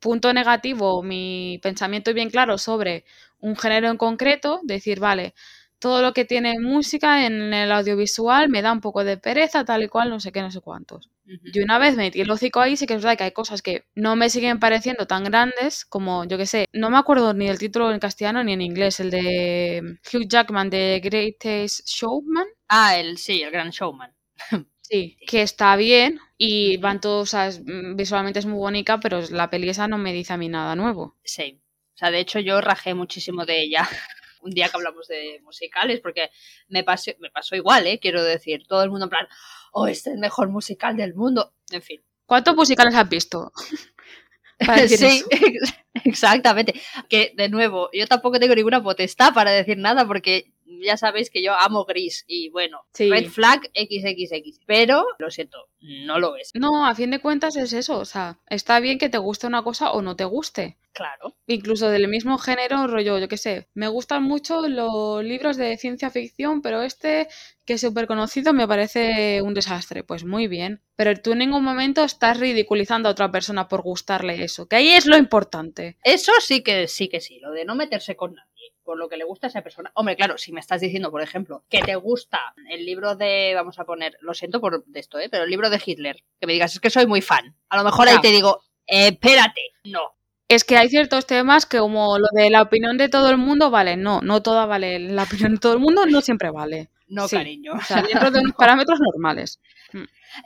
[0.00, 3.04] punto negativo, mi pensamiento bien claro sobre
[3.40, 5.34] un género en concreto, decir, vale,
[5.78, 9.82] todo lo que tiene música en el audiovisual me da un poco de pereza, tal
[9.84, 11.10] y cual, no sé qué, no sé cuántos.
[11.28, 11.40] Ujú.
[11.52, 13.84] Y una vez metí el hocico ahí, sí que es verdad que hay cosas que
[13.94, 17.58] no me siguen pareciendo tan grandes como, yo que sé, no me acuerdo ni del
[17.58, 22.46] título en castellano ni en inglés, el de Hugh Jackman de Greatest Showman.
[22.68, 24.14] Ah, el sí, el gran showman.
[24.90, 29.20] Sí, que está bien y van todos, o sea, mm, visualmente es muy bonita, pero
[29.30, 31.14] la peli esa no me dice a mí nada nuevo.
[31.24, 31.60] Sí.
[31.94, 33.82] O sea, de hecho yo rajé muchísimo de ella
[34.40, 36.30] un día que hablamos de musicales, porque
[36.68, 37.98] me pasó, me pasó igual, ¿eh?
[38.00, 39.28] Quiero decir, todo el mundo en plan,
[39.72, 41.52] oh, este es el mejor musical del mundo.
[41.70, 42.00] En fin.
[42.26, 43.52] ¿Cuántos musicales has visto?
[44.66, 45.74] Para decir sí, eso.
[46.04, 46.74] exactamente.
[47.08, 50.52] Que, de nuevo, yo tampoco tengo ninguna potestad para decir nada, porque
[50.82, 53.10] ya sabéis que yo amo gris y bueno, Sí.
[53.10, 54.60] red flag XXX.
[54.66, 56.50] Pero, lo siento, no lo es.
[56.54, 59.62] No, a fin de cuentas es eso, o sea, está bien que te guste una
[59.62, 60.76] cosa o no te guste.
[60.92, 61.36] Claro.
[61.46, 66.10] Incluso del mismo género, rollo, yo qué sé, me gustan mucho los libros de ciencia
[66.10, 67.28] ficción, pero este,
[67.64, 70.02] que es súper conocido, me parece un desastre.
[70.02, 70.82] Pues muy bien.
[70.96, 74.88] Pero tú en ningún momento estás ridiculizando a otra persona por gustarle eso, que ahí
[74.88, 75.98] es lo importante.
[76.02, 78.48] Eso sí que sí que sí, lo de no meterse con nadie
[78.88, 79.90] por lo que le gusta a esa persona.
[79.92, 82.38] Hombre, claro, si me estás diciendo, por ejemplo, que te gusta
[82.70, 85.28] el libro de, vamos a poner, lo siento por esto, ¿eh?
[85.30, 87.54] pero el libro de Hitler, que me digas, es que soy muy fan.
[87.68, 90.00] A lo mejor ahí te digo, eh, espérate, no.
[90.48, 93.70] Es que hay ciertos temas que como lo de la opinión de todo el mundo,
[93.70, 96.88] vale, no, no toda vale, la opinión de todo el mundo no siempre vale.
[97.08, 97.36] No, Sí.
[97.36, 97.74] cariño.
[97.74, 99.60] O sea, dentro de unos parámetros normales.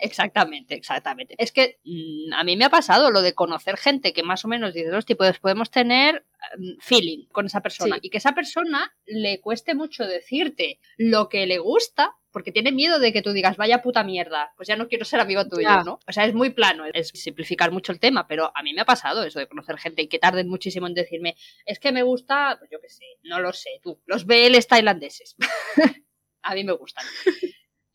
[0.01, 1.35] Exactamente, exactamente.
[1.39, 4.49] Es que mm, a mí me ha pasado lo de conocer gente que más o
[4.49, 6.25] menos dices, hostia, pues podemos tener
[6.59, 8.01] mm, feeling con esa persona Sí.
[8.05, 12.99] y que esa persona le cueste mucho decirte lo que le gusta porque tiene miedo
[12.99, 15.99] de que tú digas, vaya puta mierda, pues ya no quiero ser amigo tuyo, ¿no?
[16.09, 18.87] O sea, es muy plano, es simplificar mucho el tema, pero a mí me ha
[18.87, 22.57] pasado eso de conocer gente y que tarden muchísimo en decirme, es que me gusta,
[22.59, 25.37] pues yo qué sé, no lo sé, tú, los BLs tailandeses.
[26.43, 27.05] a mí me gustan.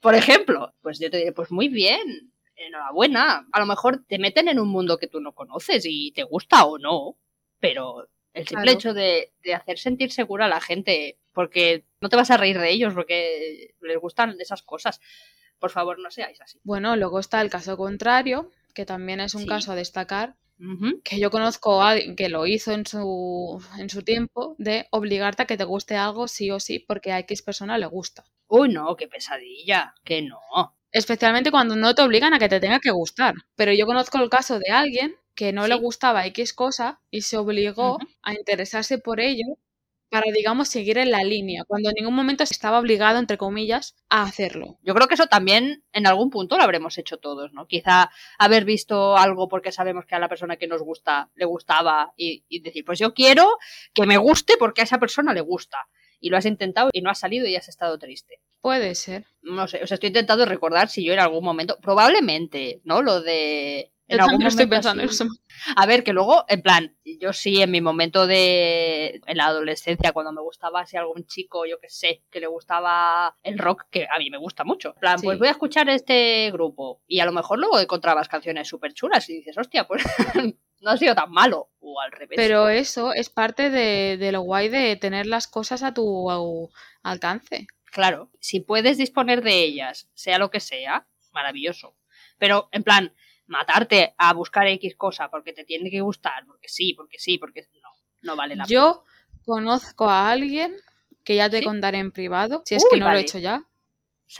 [0.07, 3.45] Por ejemplo, pues yo te diré, pues muy bien, enhorabuena.
[3.51, 6.63] A lo mejor te meten en un mundo que tú no conoces y te gusta
[6.63, 7.17] o no,
[7.59, 12.31] pero el simple hecho de, hacer sentir segura a la gente, porque no te vas
[12.31, 15.01] a reír de ellos, porque les gustan esas cosas.
[15.59, 16.57] Por favor, no seáis así.
[16.63, 20.37] Bueno, luego está el caso contrario, que también es un caso a destacar,
[21.03, 25.43] que yo conozco a alguien que lo hizo en su, en su tiempo, de obligarte
[25.43, 28.25] a que te guste algo sí o sí, porque a X persona le gusta.
[28.47, 30.39] Uy, no, qué pesadilla, que no.
[30.91, 33.35] Especialmente cuando no te obligan a que te tenga que gustar.
[33.55, 37.37] Pero yo conozco el caso de alguien que no le gustaba X cosa y se
[37.37, 39.45] obligó a interesarse por ello
[40.09, 44.23] para, digamos, seguir en la línea, cuando en ningún momento estaba obligado, entre comillas, a
[44.23, 44.77] hacerlo.
[44.83, 47.67] Yo creo que eso también en algún punto lo habremos hecho todos, ¿no?
[47.67, 52.13] Quizá haber visto algo porque sabemos que a la persona que nos gusta le gustaba
[52.15, 53.57] y, y decir, pues yo quiero
[53.93, 55.77] que me guste porque a esa persona le gusta.
[56.19, 58.41] Y lo has intentado y no has salido y has estado triste.
[58.61, 59.25] Puede ser.
[59.41, 63.01] No sé, o sea, estoy intentando recordar si yo en algún momento, probablemente, ¿no?
[63.01, 65.25] Lo de en algún estoy pensando eso.
[65.75, 69.21] A ver, que luego, en plan, yo sí en mi momento de.
[69.25, 73.35] en la adolescencia, cuando me gustaba si algún chico, yo que sé, que le gustaba
[73.43, 74.89] el rock, que a mí me gusta mucho.
[74.95, 77.01] En plan, pues voy a escuchar este grupo.
[77.07, 80.03] Y a lo mejor luego encontrabas canciones súper chulas y dices, hostia, pues
[80.81, 81.69] no ha sido tan malo.
[81.79, 82.35] O al revés.
[82.35, 86.69] Pero eso es parte de, de lo guay de tener las cosas a tu
[87.03, 87.67] alcance.
[87.91, 91.95] Claro, si puedes disponer de ellas, sea lo que sea, maravilloso.
[92.37, 93.13] Pero, en plan,
[93.47, 97.67] matarte a buscar X cosa porque te tiene que gustar, porque sí, porque sí, porque
[97.81, 97.89] no,
[98.21, 98.73] no vale la pena.
[98.73, 99.03] Yo
[99.45, 100.75] conozco a alguien
[101.23, 103.65] que ya te contaré en privado, si es que no lo he hecho ya,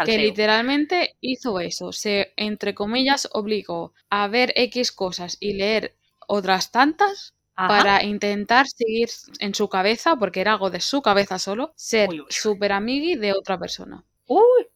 [0.05, 5.95] que literalmente hizo eso, se, entre comillas, obligó a ver X cosas y leer
[6.27, 11.73] otras tantas para intentar seguir en su cabeza, porque era algo de su cabeza solo,
[11.75, 14.03] ser súper amigui de otra persona.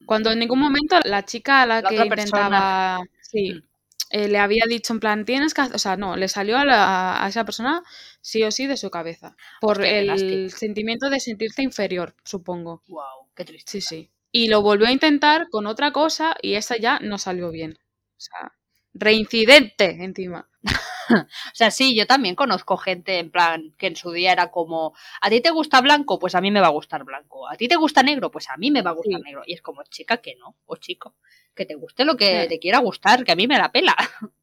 [0.06, 3.00] Cuando en ningún momento la chica a la, que intentaba...
[3.22, 3.71] Sí, mm.
[4.12, 5.62] Eh, le había dicho en plan, tienes que...
[5.62, 7.84] O sea, no, le salió a, esa persona
[8.22, 9.36] sí o sí de su cabeza.
[9.60, 12.84] Por el sentimiento de sentirse inferior, supongo.
[12.88, 13.72] Wow, qué triste.
[13.72, 14.12] Sí, sí.
[14.32, 17.78] Y lo volvió a intentar con otra cosa y esa ya no salió bien.
[18.18, 18.54] O sea,
[18.94, 20.50] reincidente encima.
[21.10, 24.94] o sea, sí, yo también conozco gente en plan que en su día era como,
[25.22, 26.20] ¿a ti te gusta blanco?
[26.20, 27.50] Pues a mí me va a gustar blanco.
[27.50, 28.32] ¿A ti te gusta negro?
[28.32, 29.44] Pues a mí me va a gustar negro.
[29.46, 31.16] Y es como, chica, que no, o chico,
[31.56, 33.96] que te guste lo que te quiera gustar, que a mí me la pela.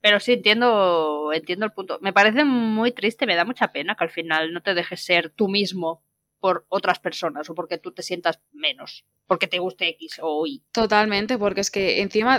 [0.00, 1.98] Pero sí, entiendo, entiendo el punto.
[2.00, 5.30] Me parece muy triste, me da mucha pena que al final no te dejes ser
[5.30, 6.02] tú mismo
[6.38, 10.62] por otras personas o porque tú te sientas menos, porque te guste X o Y.
[10.70, 12.38] Totalmente, porque es que encima,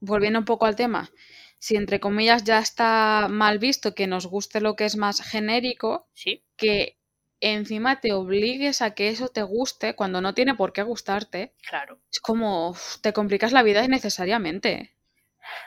[0.00, 1.10] volviendo un poco al tema,
[1.60, 6.08] si entre comillas ya está mal visto que nos guste lo que es más genérico,
[6.14, 6.42] ¿Sí?
[6.56, 6.98] que
[7.40, 11.54] encima te obligues a que eso te guste cuando no tiene por qué gustarte.
[11.68, 12.00] Claro.
[12.10, 14.96] Es como te complicas la vida innecesariamente.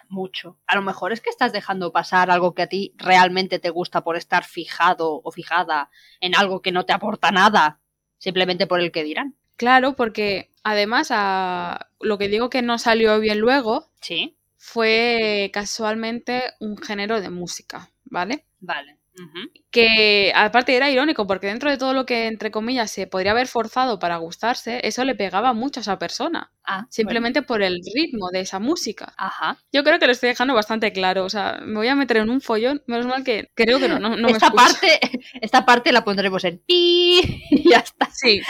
[0.10, 0.58] Mucho.
[0.65, 4.03] A lo mejor es que estás dejando pasar algo que a ti realmente te gusta
[4.03, 7.82] por estar fijado o fijada en algo que no te aporta nada,
[8.17, 9.36] simplemente por el que dirán.
[9.58, 16.54] Claro, porque además a lo que digo que no salió bien luego, sí, fue casualmente
[16.62, 18.45] un género de música, ¿vale?
[18.62, 18.97] Vale.
[19.71, 23.47] Que aparte era irónico, porque dentro de todo lo que, entre comillas, se podría haber
[23.47, 26.52] forzado para gustarse, eso le pegaba mucho a esa persona.
[26.65, 29.13] Ah, simplemente por el ritmo de esa música.
[29.17, 29.58] Ajá.
[29.71, 31.26] Yo creo que lo estoy dejando bastante claro.
[31.26, 32.82] O sea, me voy a meter en un follón.
[32.88, 34.99] Menos mal que creo que no, no, esta parte
[35.41, 37.21] Esta parte la pondremos en pi
[37.52, 38.10] y ya está.
[38.12, 38.41] Sí,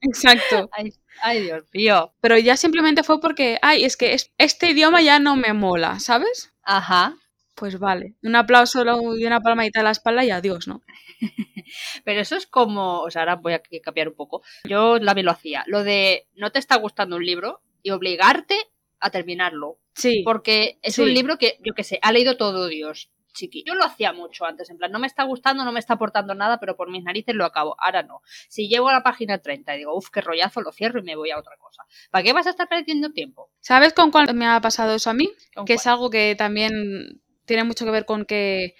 [0.00, 0.68] exacto.
[0.72, 2.12] Ay, ay, Dios mío.
[2.20, 6.52] Pero ya simplemente fue porque, ay, es que este idioma ya no me mola, ¿sabes?
[6.64, 7.16] Ajá.
[7.54, 8.82] Pues vale, un aplauso
[9.16, 10.82] y una palmadita a la espalda y adiós, ¿no?
[12.04, 14.42] Pero eso es como, o sea, ahora voy a cambiar un poco.
[14.64, 18.56] Yo también lo hacía, lo de no te está gustando un libro y obligarte
[19.00, 19.78] a terminarlo.
[19.94, 20.22] Sí.
[20.24, 23.10] Porque es un libro que, yo qué sé, ha leído todo Dios.
[23.34, 23.64] Chiqui.
[23.66, 26.34] Yo lo hacía mucho antes, en plan, no me está gustando, no me está aportando
[26.34, 27.74] nada, pero por mis narices lo acabo.
[27.78, 28.20] Ahora no.
[28.48, 31.16] Si llego a la página 30 y digo, uff, qué rollazo, lo cierro y me
[31.16, 31.84] voy a otra cosa.
[32.10, 33.50] ¿Para qué vas a estar perdiendo tiempo?
[33.60, 35.30] ¿Sabes con cuál me ha pasado eso a mí?
[35.64, 38.74] Que es algo que también tiene mucho que ver con que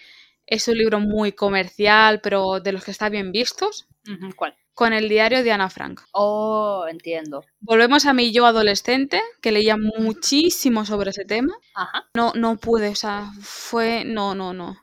[0.46, 3.88] es un libro muy comercial, pero de los que están bien vistos.
[4.36, 4.56] ¿Cuál?
[4.74, 6.00] Con el diario de Ana Frank.
[6.12, 7.44] Oh, entiendo.
[7.60, 11.54] Volvemos a mi yo adolescente, que leía muchísimo sobre ese tema.
[11.74, 12.08] Ajá.
[12.14, 14.04] No, no pude, o sea, fue.
[14.04, 14.76] No, no, no.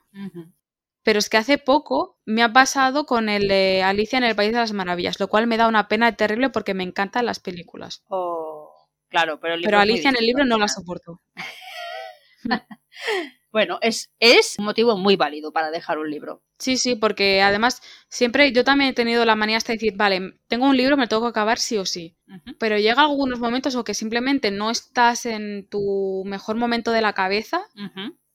[1.03, 4.51] Pero es que hace poco me ha pasado con el de Alicia en el País
[4.51, 8.03] de las Maravillas, lo cual me da una pena terrible porque me encantan las películas.
[8.09, 8.49] Oh.
[9.09, 11.19] Claro, pero, el libro pero Alicia en el libro no la final.
[13.51, 16.43] Bueno, es, es un motivo muy válido para dejar un libro.
[16.59, 20.33] Sí, sí, porque además siempre yo también he tenido la manía hasta de decir, vale,
[20.47, 22.15] tengo un libro, me lo tengo que acabar sí o sí.
[22.59, 27.13] Pero llega algunos momentos o que simplemente no estás en tu mejor momento de la
[27.13, 27.61] cabeza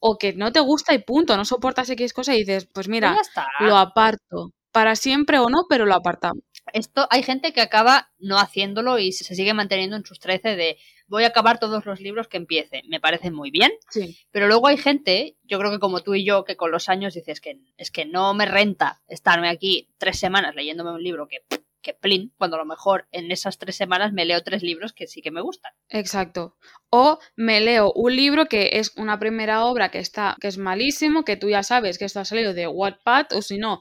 [0.01, 2.89] o que no te gusta y punto, no soportas X cosa y dices, pues Pues
[2.89, 3.47] mira, está.
[3.61, 4.53] lo aparto.
[4.73, 6.43] Para siempre o no, pero lo apartamos.
[6.73, 10.77] Esto, hay gente que acaba no haciéndolo y se sigue manteniendo en sus 13 de
[11.07, 12.83] voy a acabar todos los libros que empiece.
[12.89, 14.17] Me parece muy bien, Sí.
[14.31, 17.15] pero luego hay gente, yo creo que como tú y yo, que con los años
[17.15, 21.39] dices que es que no me renta estarme aquí tres semanas leyéndome un libro que,
[21.83, 25.07] que plin, cuando a lo mejor en esas tres semanas me leo tres libros que
[25.07, 25.73] sí que me gustan.
[25.91, 26.57] Exacto.
[26.89, 31.25] O me leo un libro que es una primera obra que está, que es malísimo,
[31.25, 33.81] que tú ya sabes que esto ha salido de Wattpad, o si no,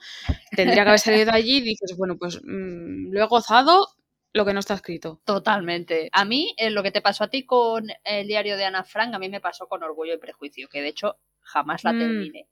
[0.53, 3.87] tendría que haber salido de allí y dices, bueno, pues mm, lo he gozado,
[4.33, 5.21] lo que no está escrito.
[5.25, 6.09] Totalmente.
[6.11, 9.13] A mí, eh, lo que te pasó a ti con el diario de Ana Frank,
[9.13, 11.99] a mí me pasó con Orgullo y Prejuicio, que de hecho jamás la Mm.
[11.99, 12.47] terminé.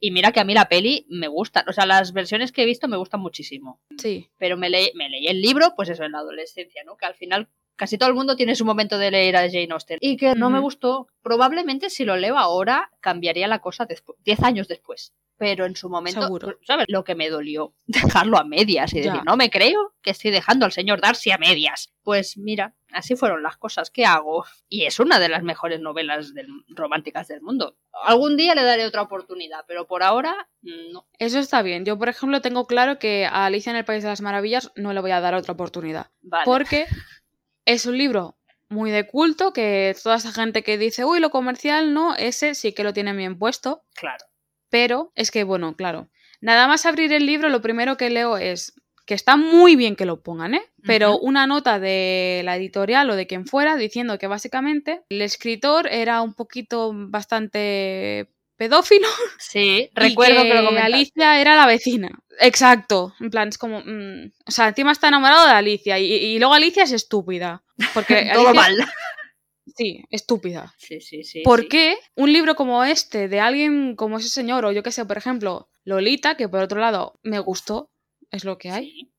[0.00, 2.66] Y mira que a mí la peli me gusta, o sea, las versiones que he
[2.66, 3.80] visto me gustan muchísimo.
[3.96, 4.28] Sí.
[4.38, 6.96] Pero me, me leí el libro, pues eso, en la adolescencia, ¿no?
[6.96, 9.98] Que al final casi todo el mundo tiene su momento de leer a Jane Austen.
[10.00, 11.08] Y que no me gustó.
[11.22, 15.12] Probablemente si lo leo ahora cambiaría la cosa después, 10 años después.
[15.36, 16.58] Pero en su momento, Seguro.
[16.64, 16.86] ¿sabes?
[16.88, 19.10] Lo que me dolió, dejarlo a medias y Ya.
[19.10, 21.92] decir, no me creo que estoy dejando al señor Darcy a medias.
[22.04, 23.90] Pues mira, así fueron las cosas.
[23.90, 24.44] ¿Qué hago?
[24.68, 27.76] Y es una de las mejores novelas del- románticas del mundo.
[28.04, 31.08] Algún día le daré otra oportunidad, pero por ahora, no.
[31.18, 31.84] Eso está bien.
[31.84, 34.92] Yo, por ejemplo, tengo claro que a Alicia en el País de las Maravillas no
[34.92, 36.12] le voy a dar otra oportunidad.
[36.22, 36.44] Vale.
[36.44, 36.86] Porque
[37.64, 38.36] es un libro
[38.68, 42.72] muy de culto, que toda esa gente que dice, uy, lo comercial, no, ese sí
[42.72, 43.84] que lo tiene bien puesto.
[43.94, 44.24] Claro.
[44.68, 46.08] Pero es que, bueno, claro,
[46.40, 48.74] nada más abrir el libro, lo primero que leo es
[49.06, 50.62] que está muy bien que lo pongan, ¿eh?
[50.82, 55.86] Pero una nota de la editorial o de quien fuera diciendo que básicamente el escritor
[55.88, 60.70] era un poquito bastante pedófilo Sí, recuerdo que, lo.
[60.70, 62.10] Alicia era la vecina.
[62.40, 63.14] Exacto.
[63.20, 63.80] En plan, es como.
[63.84, 67.62] mm, o sea, encima está enamorado de Alicia y, y luego Alicia es estúpida.
[67.92, 68.76] Porque Todo Alicia- mal.
[69.76, 70.74] Sí, estúpida.
[70.76, 71.42] Sí, sí, sí.
[71.42, 71.68] ¿Por sí.
[71.68, 75.16] qué un libro como este, de alguien como ese señor, o yo que sé, por
[75.16, 77.90] ejemplo, Lolita, que por otro lado me gustó,
[78.34, 79.10] es lo que hay, Sí,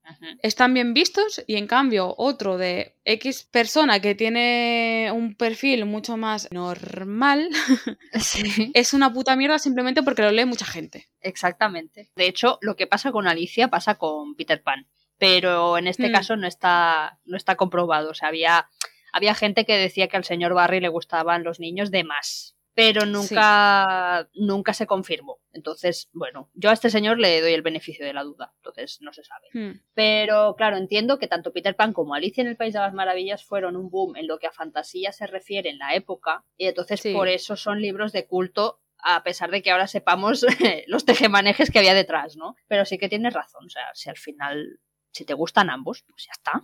[0.44, 6.16] están bien vistos y en cambio otro de X persona que tiene un perfil mucho
[6.18, 7.50] más normal
[8.20, 11.08] Sí, es una puta mierda simplemente porque lo lee mucha gente.
[11.22, 12.12] exactamente.
[12.16, 14.88] De hecho, lo que pasa con Alicia pasa con Peter Pan.
[15.18, 16.12] Pero en este Hmm.
[16.12, 18.10] caso no está, no está comprobado.
[18.12, 18.68] O sea, había,
[19.14, 22.55] había gente que decía que al señor Barry le gustaban los niños de más.
[22.76, 25.40] Pero nunca, nunca se confirmó.
[25.54, 28.54] Entonces, bueno, yo a este señor le doy el beneficio de la duda.
[28.58, 29.48] Entonces, no se sabe.
[29.54, 29.80] Hmm.
[29.94, 33.44] Pero claro, entiendo que tanto Peter Pan como Alicia en el País de las Maravillas
[33.46, 37.00] fueron un boom en lo que a fantasía se refiere en la época y entonces
[37.00, 37.14] Sí.
[37.14, 40.46] por eso son libros de culto a pesar de que ahora sepamos
[40.88, 42.56] los tejemanejes que había detrás, ¿no?
[42.68, 44.80] Pero sí que tienes razón, o sea, si al final,
[45.12, 46.62] si te gustan ambos, pues ya está.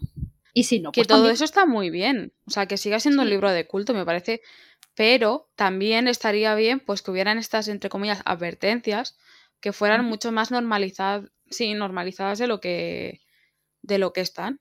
[0.53, 1.35] Y si no, Que pues todo también.
[1.35, 2.33] eso está muy bien.
[2.47, 4.41] O sea, que siga siendo un libro de culto, me parece.
[4.95, 9.17] Pero también estaría bien, pues, que hubieran estas, entre comillas, advertencias
[9.59, 13.21] que fueran mucho más normalizadas, sí, normalizadas de lo que,
[13.81, 14.59] de lo que están.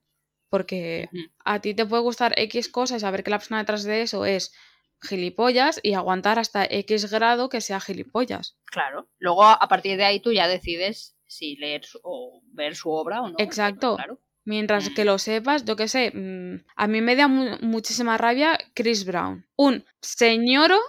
[0.49, 1.09] Porque
[1.45, 4.25] a ti te puede gustar X cosas y saber que la persona detrás de eso
[4.25, 4.53] es
[5.01, 8.57] gilipollas y aguantar hasta X grado que sea gilipollas.
[8.65, 9.09] Claro.
[9.17, 13.29] Luego a partir de ahí tú ya decides si leer o ver su obra o
[13.29, 13.35] no.
[13.37, 13.95] Exacto.
[13.95, 14.19] Claro.
[14.43, 18.57] Mientras que lo sepas, yo qué sé, mm, a mí me da mu- muchísima rabia
[18.73, 19.45] Chris Brown.
[19.55, 20.79] Un señoro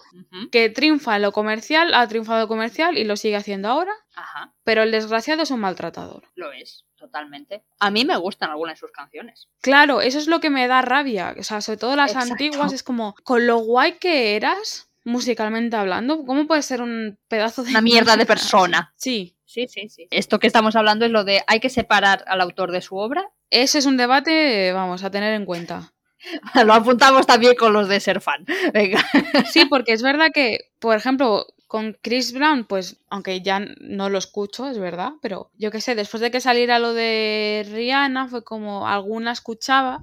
[0.50, 4.52] que triunfa en lo comercial, ha triunfado comercial y lo sigue haciendo ahora, Ajá.
[4.64, 6.24] pero el desgraciado es un maltratador.
[6.34, 7.62] Lo es, totalmente.
[7.78, 9.48] A mí me gustan algunas de sus canciones.
[9.60, 11.34] Claro, eso es lo que me da rabia.
[11.38, 12.32] O sea, sobre todo las Exacto.
[12.32, 17.64] antiguas, es como, con lo guay que eras, musicalmente hablando, ¿cómo puedes ser un pedazo
[17.64, 17.70] de...
[17.70, 18.94] Una mierda de persona.
[18.96, 20.08] Sí, Sí, sí, sí.
[20.10, 23.28] Esto que estamos hablando es lo de hay que separar al autor de su obra.
[23.52, 25.92] Ese es un debate, vamos, a tener en cuenta.
[26.64, 28.44] Lo apuntamos también con los de ser fan.
[28.72, 29.04] Venga.
[29.50, 34.18] Sí, porque es verdad que, por ejemplo, con Chris Brown, pues, aunque ya no lo
[34.18, 38.44] escucho, es verdad, pero yo qué sé, después de que saliera lo de Rihanna, fue
[38.44, 40.02] como alguna escuchaba,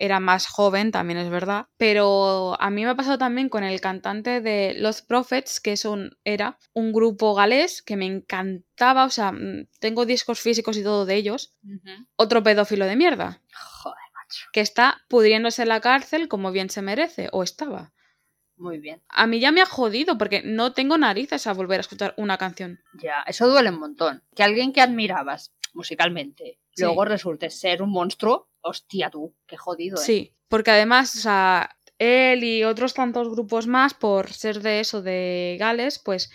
[0.00, 3.80] era más joven, también es verdad, pero a mí me ha pasado también con el
[3.80, 9.10] cantante de Los Prophets, que es un, era un grupo galés que me encantaba, o
[9.10, 11.54] sea, mm, tengo discos físicos y todo de ellos,
[12.16, 14.46] otro pedófilo de mierda, Joder, macho.
[14.52, 17.92] que está pudriéndose en la cárcel como bien se merece, o estaba.
[18.56, 19.02] Muy bien.
[19.08, 22.36] A mí ya me ha jodido porque no tengo narices a volver a escuchar una
[22.36, 22.80] canción.
[22.92, 24.22] Ya, eso duele un montón.
[24.36, 26.86] Que alguien que admirabas musicalmente Sí.
[26.86, 30.04] luego resulte ser un monstruo, hostia tú, qué jodido, ¿eh?
[30.04, 35.02] Sí, porque además, o sea, él y otros tantos grupos más, por ser de eso,
[35.02, 36.30] de Gales, pues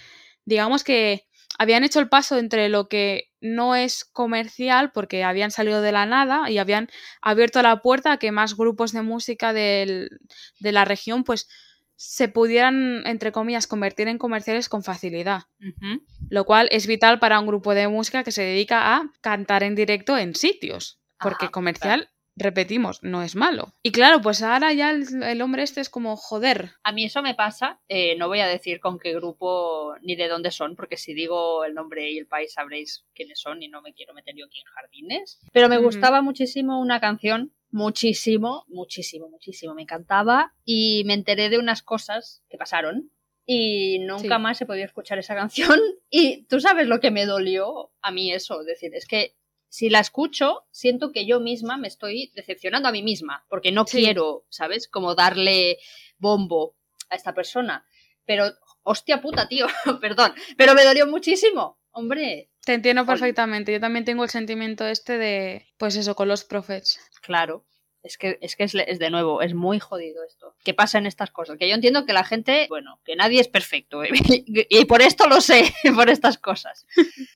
[0.45, 1.27] digamos que
[1.57, 6.05] habían hecho el paso entre lo que no es comercial porque habían salido de la
[6.05, 6.89] nada y habían
[7.21, 10.09] abierto la puerta a que más grupos de música de
[10.59, 11.47] la región pues
[11.95, 15.43] se pudieran, entre comillas, convertir en comerciales con facilidad.
[16.29, 19.75] Lo cual es vital para un grupo de música que se dedica a cantar en
[19.75, 20.99] directo en sitios.
[21.19, 23.73] Porque comercial repetimos, no es malo.
[23.81, 26.71] Y claro, pues ahora ya el, hombre este es como joder.
[26.83, 30.27] A mí eso me pasa, eh, no voy a decir con qué grupo ni de
[30.27, 33.81] dónde son, porque si digo el nombre y el país sabréis quiénes son y no
[33.81, 35.39] me quiero meter yo aquí en jardines.
[35.53, 41.59] Pero me gustaba muchísimo una canción, muchísimo, muchísimo, muchísimo, me encantaba y me enteré de
[41.59, 43.11] unas cosas que pasaron.
[43.45, 45.77] Y nunca más he podido escuchar esa canción.
[46.09, 48.63] Y tú sabes lo que me dolió a mí eso.
[48.63, 49.35] decir, es que
[49.67, 53.83] si la escucho, siento que yo misma me estoy decepcionando a mí misma, porque no
[53.83, 54.87] quiero, ¿sabes?
[54.87, 55.77] Como darle
[56.17, 56.77] bombo
[57.09, 57.85] a esta persona.
[58.23, 58.53] Pero,
[58.83, 59.67] hostia puta, tío,
[59.99, 62.49] perdón, pero me dolió muchísimo, hombre.
[62.63, 66.99] Te entiendo perfectamente, yo también tengo el sentimiento este de, pues eso, con los profets.
[67.21, 67.65] Claro.
[68.03, 70.53] Es que, es, que es, de nuevo, es muy jodido esto.
[70.63, 71.57] ¿Qué pasa en estas cosas?
[71.57, 74.03] Que yo entiendo que la gente, bueno, que nadie es perfecto.
[74.03, 74.09] ¿eh?
[74.45, 76.85] y por esto lo sé, por estas cosas.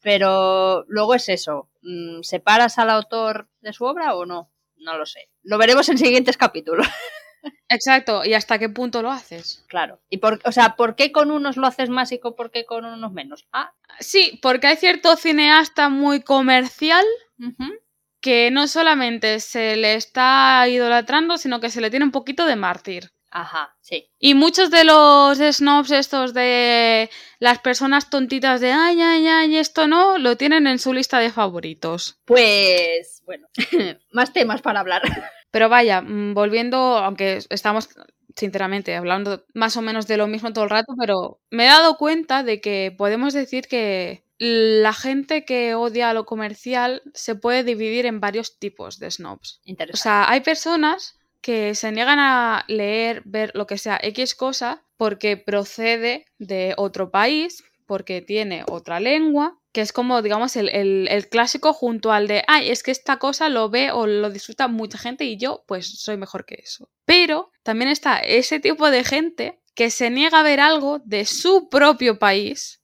[0.03, 1.71] Pero luego es eso.
[1.81, 4.51] Mm, ¿Separas al autor de su obra o no?
[4.77, 5.29] No lo sé.
[5.41, 6.87] Lo veremos en siguientes capítulos.
[7.69, 9.63] Exacto, ¿y hasta qué punto lo haces?
[9.67, 9.99] Claro.
[10.09, 12.85] Y por, o sea, ¿por qué con unos lo haces más y por qué con
[12.85, 13.47] unos menos?
[13.53, 13.71] Ah.
[13.99, 17.05] Sí, porque hay cierto cineasta muy comercial
[18.21, 22.55] que no solamente se le está idolatrando, sino que se le tiene un poquito de
[22.55, 23.11] mártir.
[23.31, 24.09] Ajá, sí.
[24.19, 29.87] Y muchos de los snobs estos de las personas tontitas de ay, ay, ay, esto
[29.87, 32.19] no, lo tienen en su lista de favoritos.
[32.25, 33.47] Pues, bueno,
[34.11, 35.03] más temas para hablar.
[35.51, 37.89] Pero vaya, mm, volviendo, aunque estamos
[38.35, 41.97] sinceramente hablando más o menos de lo mismo todo el rato, pero me he dado
[41.97, 48.05] cuenta de que podemos decir que la gente que odia lo comercial se puede dividir
[48.05, 49.61] en varios tipos de snobs.
[49.93, 54.83] O sea, hay personas que se niegan a leer, ver lo que sea X cosa
[54.95, 61.29] porque procede de otro país, porque tiene otra lengua, que es como, digamos, el, el,
[61.29, 64.97] clásico junto al de, ay, es que esta cosa lo ve o lo disfruta mucha
[64.97, 66.89] gente y yo, pues, soy mejor que eso.
[67.05, 71.69] Pero también está ese tipo de gente que se niega a ver algo de su
[71.69, 72.79] propio país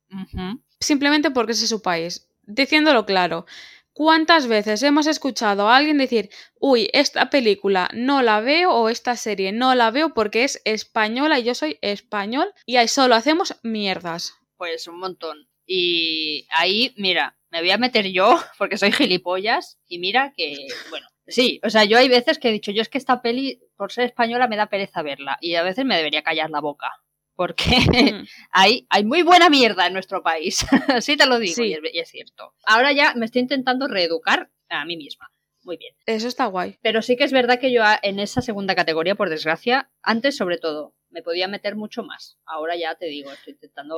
[0.80, 2.30] simplemente porque ese es su país.
[2.44, 3.46] Diciéndolo claro,
[3.94, 6.30] ¿cuántas veces hemos escuchado a alguien decir,
[6.60, 11.40] uy, esta película no la veo o esta serie no la veo porque es española
[11.40, 14.36] y yo soy español y ahí solo hacemos mierdas?
[14.58, 15.50] Pues un montón.
[15.66, 21.07] Y ahí, mira, me voy a meter yo porque soy gilipollas y mira que, bueno,
[21.28, 23.91] sí, o sea, yo hay veces que he dicho, yo es que esta peli, por
[23.91, 26.91] ser española, me da pereza verla y a veces me debería callar la boca
[27.36, 27.63] porque
[28.51, 32.53] hay, hay muy buena mierda en nuestro país, así te lo digo, y, es, cierto.
[32.66, 35.32] Ahora ya me estoy intentando reeducar a mí misma.
[35.63, 35.95] Muy bien.
[36.05, 36.78] Eso está guay.
[36.82, 40.59] Pero sí que es verdad que yo en esa segunda categoría, por desgracia, antes sobre
[40.59, 42.38] todo, me podía meter mucho más.
[42.45, 43.97] Ahora ya te digo, estoy intentando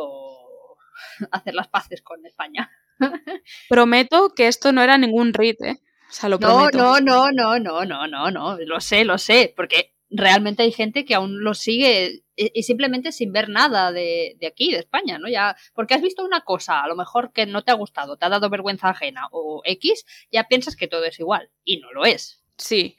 [1.31, 2.71] hacer las paces con España.
[3.69, 5.81] Prometo que esto no era ningún RIT, ¿eh?
[6.23, 6.77] Lo no, prometo.
[6.77, 11.05] no, no, no, no, no, no, no, lo sé, lo sé, porque realmente hay gente
[11.05, 15.27] que aún lo sigue y, simplemente sin ver nada de, aquí, de España, ¿no?
[15.27, 18.25] Ya, porque has visto una cosa, a lo mejor que no te ha gustado, te
[18.25, 22.05] ha dado vergüenza ajena o X, ya piensas que todo es igual y no lo
[22.05, 22.43] es.
[22.57, 22.97] Sí,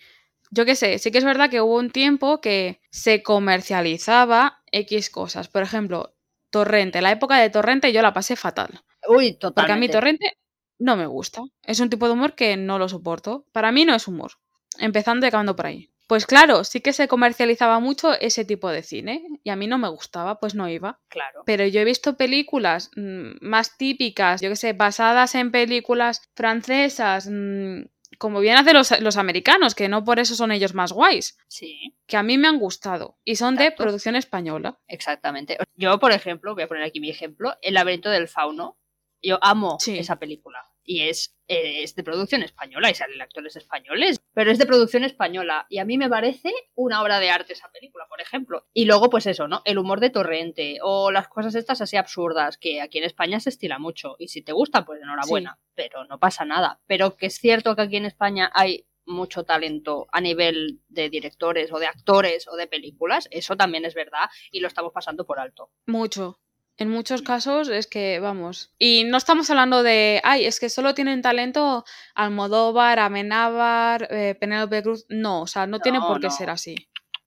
[0.51, 5.11] yo qué sé, sí que es verdad que hubo un tiempo que se comercializaba X
[5.11, 5.49] cosas.
[5.49, 6.15] Por ejemplo,
[6.51, 7.01] Torrente.
[7.01, 8.83] La época de Torrente yo la pasé fatal.
[9.09, 9.53] Uy, totalmente.
[9.55, 10.39] Porque a mí Torrente
[10.79, 11.43] no me gusta.
[11.63, 13.47] Es un tipo de humor que no lo soporto.
[13.53, 14.33] Para mí no es humor.
[14.79, 15.91] Empezando y acabando por ahí.
[16.09, 19.77] Pues claro, sí que se comercializaba mucho ese tipo de cine y a mí no
[19.77, 20.99] me gustaba, pues no iba.
[21.09, 21.43] Claro.
[21.45, 27.29] Pero yo he visto películas mm, más típicas, yo qué sé, basadas en películas francesas,
[27.31, 27.83] mm,
[28.19, 31.39] como bien hacen los, los, americanos, que no por eso son ellos más guays.
[31.49, 31.97] Sí.
[32.07, 34.79] Que a mí me han gustado y son de producción española.
[34.89, 35.57] Exactamente.
[35.77, 38.77] Yo, por ejemplo, voy a poner aquí mi ejemplo, El laberinto del fauno.
[39.21, 44.19] Yo amo esa película y es, eh, es, de producción española y salen actores españoles,
[44.33, 47.71] pero es de producción española y a mí me parece una obra de arte esa
[47.71, 48.67] película, por ejemplo.
[48.73, 49.61] Y luego, pues eso, ¿no?
[49.67, 53.51] El humor de Torrente o las cosas estas así absurdas que aquí en España se
[53.51, 56.81] estila mucho y si te gusta, pues enhorabuena, pero no pasa nada.
[56.87, 61.71] Pero que es cierto que aquí en España hay mucho talento a nivel de directores
[61.71, 65.39] o de actores o de películas, eso también es verdad y lo estamos pasando por
[65.39, 65.71] alto.
[65.87, 66.41] Mucho.
[66.79, 70.95] En muchos casos es que, vamos, y no estamos hablando de, ay, es que solo
[70.95, 75.05] tienen talento Almodóvar, Amenábar, eh, Penélope Cruz.
[75.09, 76.77] No, o sea, no, tiene por qué ser así.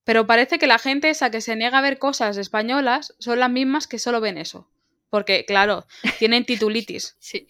[0.05, 3.49] Pero parece que la gente esa que se niega a ver cosas españolas son las
[3.49, 4.69] mismas que solo ven eso.
[5.09, 5.85] Porque, claro,
[6.17, 7.17] tienen titulitis.
[7.19, 7.47] Sí.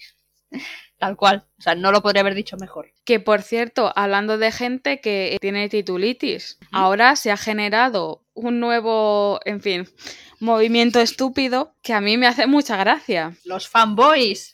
[0.98, 1.46] Tal cual.
[1.58, 2.92] O sea, no lo podría haber dicho mejor.
[3.06, 9.40] Que por cierto, hablando de gente que tiene titulitis, ahora se ha generado un nuevo,
[9.46, 9.88] en fin,
[10.42, 13.38] movimiento estúpido que a mí me hace mucha gracia.
[13.46, 14.54] Los fanboys.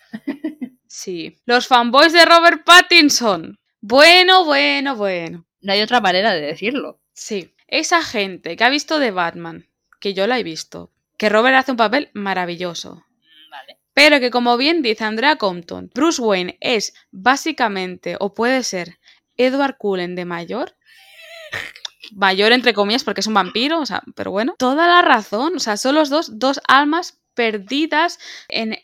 [0.87, 1.39] sí.
[1.45, 3.57] Los fanboys de Robert Pattinson.
[3.81, 5.47] Bueno, bueno, bueno.
[5.61, 6.99] No hay otra manera de decirlo.
[7.13, 7.55] Sí.
[7.67, 9.67] Esa gente que ha visto de Batman,
[9.99, 13.05] que yo la he visto, que Robert hace un papel maravilloso.
[13.49, 13.79] Vale.
[13.93, 18.99] Pero que como bien dice Andrea Compton, Bruce Wayne es básicamente, o puede ser,
[19.35, 20.75] Edward Cullen de mayor.
[22.13, 24.55] Mayor entre comillas porque es un vampiro, o sea, pero bueno.
[24.57, 28.77] Toda la razón, o sea, son los dos, dos almas perdidas en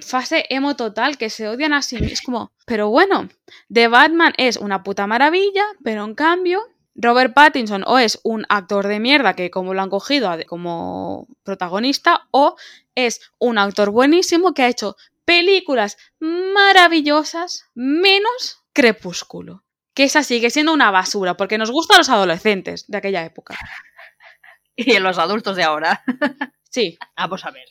[0.00, 2.50] fase emo total que se odian a sí mismos.
[2.66, 3.28] Pero bueno,
[3.72, 6.62] The Batman es una puta maravilla, pero en cambio
[6.94, 12.26] Robert Pattinson o es un actor de mierda que como lo han cogido como protagonista
[12.32, 12.56] o
[12.94, 19.64] es un actor buenísimo que ha hecho películas maravillosas menos Crepúsculo.
[19.98, 23.58] Que esa sigue siendo una basura porque nos gustan los adolescentes de aquella época.
[24.76, 26.04] Y en los adultos de ahora.
[26.70, 26.96] Sí.
[27.16, 27.66] Vamos a ver.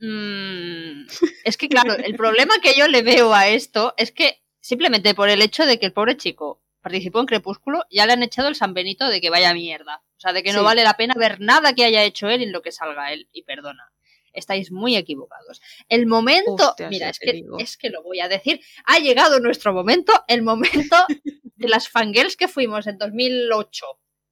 [0.00, 1.06] Mm,
[1.44, 5.28] es que claro, el problema que yo le veo a esto es que simplemente por
[5.28, 8.56] el hecho de que el pobre chico participó en Crepúsculo, ya le han echado el
[8.56, 10.02] San Benito de que vaya mierda.
[10.16, 12.50] O sea, de que no vale la pena ver nada que haya hecho él en
[12.50, 13.28] lo que salga él.
[13.30, 13.92] Y perdona,
[14.32, 15.60] estáis muy equivocados.
[15.88, 20.12] El momento, mira, es que, es que lo voy a decir, ha llegado nuestro momento,
[20.26, 20.96] el momento
[21.58, 23.86] de las fangirls que fuimos en 2008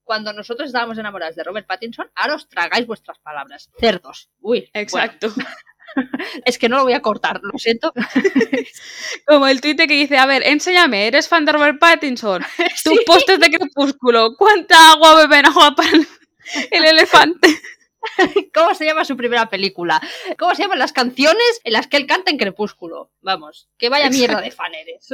[0.06, 3.70] cuando nosotros estábamos enamorados de Robert Pattinson, ahora os tragáis vuestras palabras.
[3.78, 4.30] Cerdos.
[4.40, 4.70] Uy.
[4.72, 5.32] Exacto.
[6.44, 7.92] es que no lo voy a cortar, lo siento.
[9.26, 12.44] Como el tuite que dice, a ver, enséñame, ¿eres fan de Robert Pattinson?
[12.84, 17.48] Tus postes de crepúsculo, ¿cuánta agua beben agua para el elefante?
[18.54, 20.00] ¿Cómo se llama su primera película?
[20.38, 23.10] ¿Cómo se llaman las canciones en las que él canta en Crepúsculo?
[23.20, 25.08] Vamos, que vaya mierda de fan eres.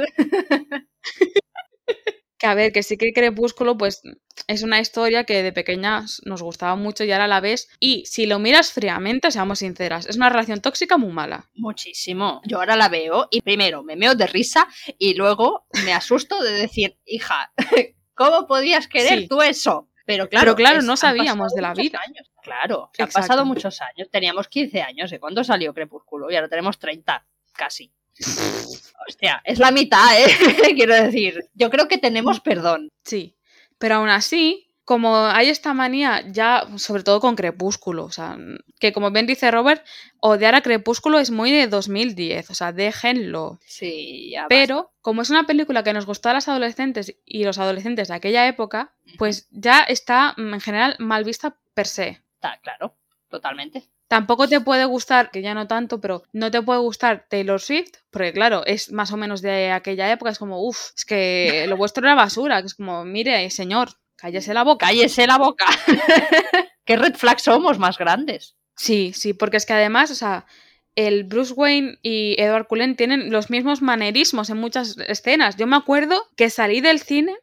[2.43, 4.01] Que a ver, que sí que Crepúsculo, pues
[4.47, 7.69] es una historia que de pequeñas nos gustaba mucho y ahora la ves.
[7.79, 11.49] Y si lo miras fríamente, seamos sinceras, es una relación tóxica muy mala.
[11.53, 12.41] Muchísimo.
[12.45, 14.67] Yo ahora la veo y primero me meo de risa
[14.97, 17.53] y luego me asusto de decir, hija,
[18.13, 19.89] ¿cómo podías querer tú eso?
[20.05, 22.01] Pero claro, Pero claro no sabíamos de la vida.
[22.05, 22.29] Años.
[22.41, 24.09] Claro, han pasado muchos años.
[24.11, 27.93] Teníamos 15 años de cuando salió Crepúsculo y ahora tenemos 30, casi.
[29.07, 30.27] Hostia, es la mitad, ¿eh?
[30.75, 32.89] Quiero decir, yo creo que tenemos perdón.
[33.03, 33.35] Sí,
[33.77, 38.37] pero aún así, como hay esta manía ya, sobre todo con Crepúsculo, o sea,
[38.79, 39.85] que como bien dice Robert,
[40.19, 43.59] odiar a Crepúsculo es muy de 2010, o sea, déjenlo.
[43.65, 47.59] Sí, ya Pero como es una película que nos gustó a las adolescentes y los
[47.59, 52.21] adolescentes de aquella época, pues ya está en general mal vista per se.
[52.35, 52.95] Está claro,
[53.29, 53.83] totalmente.
[54.13, 57.93] Tampoco te puede gustar, que ya no tanto, pero no te puede gustar Taylor Swift,
[58.11, 61.77] porque claro, es más o menos de aquella época, es como, uff, es que lo
[61.77, 64.85] vuestro era basura, que es como, mire, señor, cállese la boca.
[64.85, 65.65] Cállese la boca.
[66.85, 68.55] ¿Qué red flag somos más grandes?
[68.75, 70.45] Sí, sí, porque es que además, o sea,
[70.93, 75.55] el Bruce Wayne y Edward Cullen tienen los mismos manerismos en muchas escenas.
[75.57, 77.35] Yo me acuerdo que salí del cine,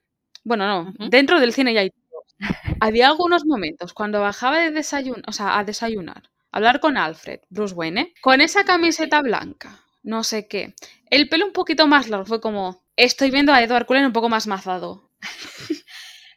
[0.45, 1.91] bueno, no, dentro del cine ya hay
[2.81, 7.75] había algunos momentos cuando bajaba de desayuno, o sea, a desayunar hablar con Alfred, Bruce
[7.75, 8.15] Wayne, ¿eh?
[8.21, 10.75] con esa camiseta blanca, no sé qué.
[11.07, 14.29] El pelo un poquito más largo, fue como, estoy viendo a Edward Cullen un poco
[14.29, 15.11] más mazado.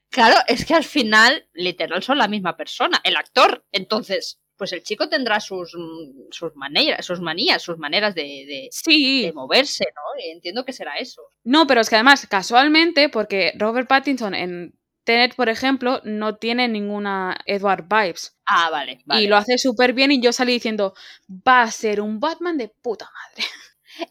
[0.10, 3.66] claro, es que al final, literal, son la misma persona, el actor.
[3.72, 5.76] Entonces, pues el chico tendrá sus,
[6.32, 9.24] sus maneras, sus manías, sus maneras de, sí.
[9.24, 10.02] de moverse, ¿no?
[10.32, 11.22] Entiendo que será eso.
[11.44, 14.74] No, pero es que además, casualmente, porque Robert Pattinson en
[15.04, 18.38] Tenet, por ejemplo, no tiene ninguna Edward Vibes.
[18.46, 19.04] Ah, vale.
[19.20, 20.94] Y lo hace súper bien y yo salí diciendo,
[21.30, 23.48] va a ser un Batman de puta madre.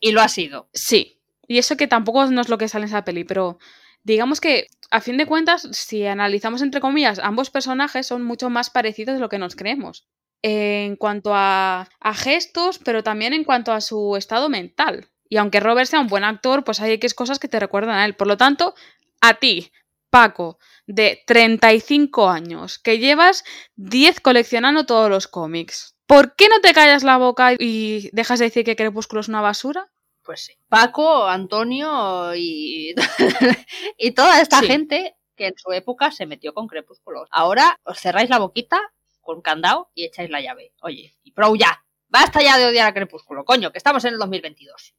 [0.01, 0.69] Y lo ha sido.
[0.73, 1.21] Sí.
[1.49, 3.59] Y eso que tampoco no es lo que sale en esa peli, pero
[4.05, 8.71] digamos que, a fin de cuentas, si analizamos entre comillas, ambos personajes son mucho más
[8.71, 10.07] parecidos de lo que nos creemos.
[10.43, 15.09] En cuanto a, a gestos, pero también en cuanto a su estado mental.
[15.29, 18.05] Y aunque Robert sea un buen actor, pues hay X cosas que te recuerdan a
[18.05, 18.15] él.
[18.15, 18.75] Por lo tanto,
[19.21, 19.73] a ti,
[20.13, 23.45] Paco, de 35 años, que llevas
[23.77, 25.97] 10 coleccionando todos los cómics.
[26.07, 29.41] ¿Por qué no te callas la boca y dejas de decir que Crepúsculo es una
[29.41, 29.91] basura?
[30.23, 30.53] Pues sí.
[30.69, 32.95] Paco, Antonio y,
[33.97, 37.25] y toda esta gente que en su época se metió con Crepúsculo.
[37.31, 38.79] Ahora os cerráis la boquita
[39.23, 40.75] con candado y echáis la llave.
[40.83, 41.87] Oye, y pro ya.
[42.09, 44.95] Basta ya de odiar a Crepúsculo, coño, que estamos en el 2022.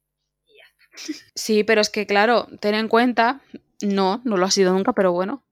[1.36, 3.40] Sí, pero es que claro, ten en cuenta
[3.86, 5.44] no, no lo ha sido nunca, pero bueno.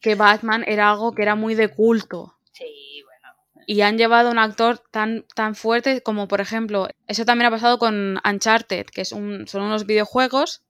[0.00, 2.38] que Batman era algo que era muy de culto.
[2.52, 3.34] Sí, bueno.
[3.66, 7.50] Y han llevado a un actor tan, tan fuerte como, por ejemplo, eso también ha
[7.50, 10.62] pasado con Uncharted, que es un, son unos videojuegos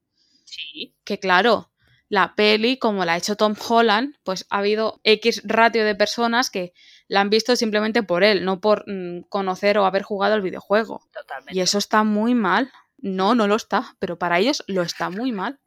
[0.44, 0.94] Sí.
[1.04, 1.70] que, claro,
[2.08, 6.50] la peli, como la ha hecho Tom Holland, pues ha habido X ratio de personas
[6.50, 6.72] que
[7.06, 11.02] la han visto simplemente por él, no por mm, conocer o haber jugado el videojuego.
[11.12, 11.54] Totalmente.
[11.54, 12.70] Y eso está muy mal.
[12.96, 15.60] No, no lo está, pero para ellos lo está muy mal.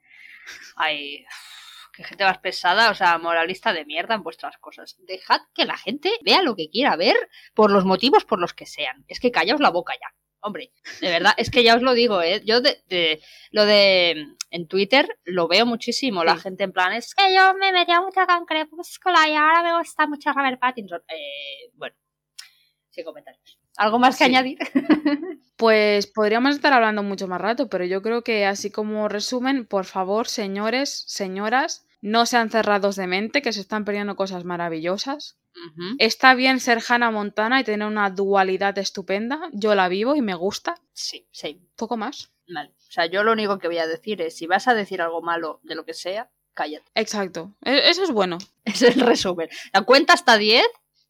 [0.75, 1.25] Ay,
[1.93, 4.95] qué gente más pesada, o sea, moralista de mierda en vuestras cosas.
[4.99, 7.15] Dejad que la gente vea lo que quiera ver
[7.53, 9.03] por los motivos por los que sean.
[9.07, 10.07] Es que callaos la boca ya.
[10.43, 10.71] Hombre,
[11.01, 12.41] de verdad, es que ya os lo digo, ¿eh?
[12.43, 13.21] Yo de, de-
[13.51, 16.23] lo de en Twitter lo veo muchísimo.
[16.23, 19.77] La gente en plan, es que yo me metía mucho con Crepúsculo y ahora me
[19.77, 21.03] gusta mucho Robert Pattinson.
[21.09, 21.95] Eh, bueno,
[22.89, 23.59] sin comentarios.
[23.77, 24.29] ¿Algo más que Sí.
[24.31, 24.57] añadir?
[25.57, 29.85] Pues podríamos estar hablando mucho más rato, pero yo creo que así como resumen, por
[29.85, 35.37] favor, señores, señoras, no sean cerrados de mente, que se están perdiendo cosas maravillosas.
[35.99, 39.49] Está bien ser Hannah Montana y tener una dualidad estupenda.
[39.53, 40.73] Yo la vivo y me gusta.
[40.93, 41.61] Sí, sí.
[41.75, 42.31] Poco más.
[42.51, 42.69] Vale.
[42.69, 45.21] O sea, yo lo único que voy a decir es, si vas a decir algo
[45.21, 46.85] malo de lo que sea, cállate.
[46.95, 47.53] Exacto.
[47.63, 48.39] E- Eso es bueno.
[48.65, 49.47] Es el resumen.
[49.73, 50.65] La cuenta hasta 10,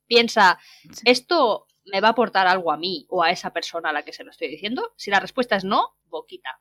[0.07, 0.59] piensa,
[0.91, 1.03] Sí.
[1.05, 4.13] ¿esto me va a aportar algo a mí o a esa persona a la que
[4.13, 4.93] se lo estoy diciendo?
[4.97, 6.59] Si la respuesta es no, boquita.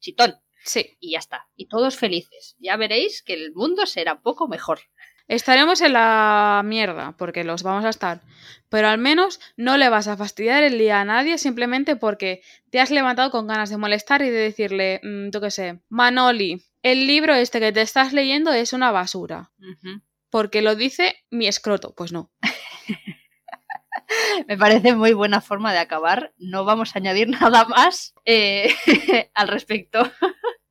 [0.00, 0.36] Chitón.
[0.64, 0.96] Sí.
[0.98, 1.48] Y ya está.
[1.56, 2.56] Y todos felices.
[2.58, 4.80] Ya veréis que el mundo será un poco mejor.
[5.26, 8.20] Estaremos en la mierda, porque los vamos a estar.
[8.68, 12.80] Pero al menos no le vas a fastidiar el día a nadie simplemente porque te
[12.80, 17.06] has levantado con ganas de molestar y de decirle, mm, yo qué sé, Manoli, el
[17.06, 19.52] libro este que te estás leyendo es una basura.
[20.28, 21.94] Porque lo dice mi escroto.
[21.94, 22.30] Pues no.
[24.48, 26.32] Me parece muy buena forma de acabar.
[26.38, 28.74] No vamos a añadir nada más eh,
[29.34, 30.02] al respecto.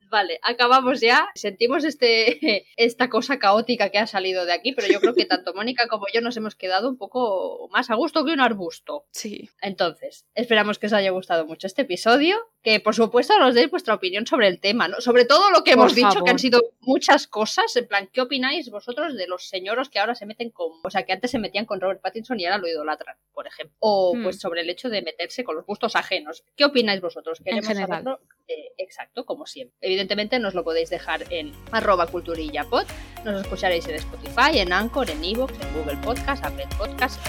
[0.09, 1.27] Vale, acabamos ya.
[1.33, 5.55] Sentimos este, esta cosa caótica que ha salido de aquí, pero yo creo que tanto
[5.55, 9.07] Mónica como yo nos hemos quedado un poco más a gusto que un arbusto.
[9.11, 9.49] Sí.
[9.59, 13.93] Entonces, esperamos que os haya gustado mucho este episodio, que por supuesto nos deis vuestra
[13.93, 15.01] opinión sobre el tema, ¿no?
[15.01, 18.21] Sobre todo lo que Por hemos dicho, que han sido muchas cosas, en plan, ¿qué
[18.21, 21.39] opináis vosotros de los señoros que ahora se meten con, o sea, que antes se
[21.39, 23.75] metían con Robert Pattinson y ahora lo idolatran, por ejemplo?
[23.79, 24.23] O Hmm.
[24.23, 26.43] pues sobre el hecho de meterse con los gustos ajenos.
[26.55, 27.39] ¿Qué opináis vosotros?
[27.43, 27.89] Queremos general.
[27.89, 29.75] saberlo, eh, exacto, como siempre.
[29.81, 32.85] Evidentemente nos lo podéis dejar en arroba culturillapod,
[33.25, 37.19] nos escucharéis en Spotify, en Anchor, en Evox, en Google Podcast, Apple Podcast,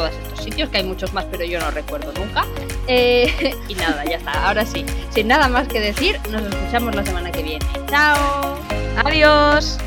[0.00, 2.46] todos estos sitios, que hay muchos más, pero yo no recuerdo nunca.
[2.86, 4.46] Eh, y nada, ya está.
[4.46, 7.66] Ahora sí, sin nada más que decir, nos escuchamos la semana que viene.
[7.88, 8.58] ¡Chao!
[9.04, 9.78] Adiós.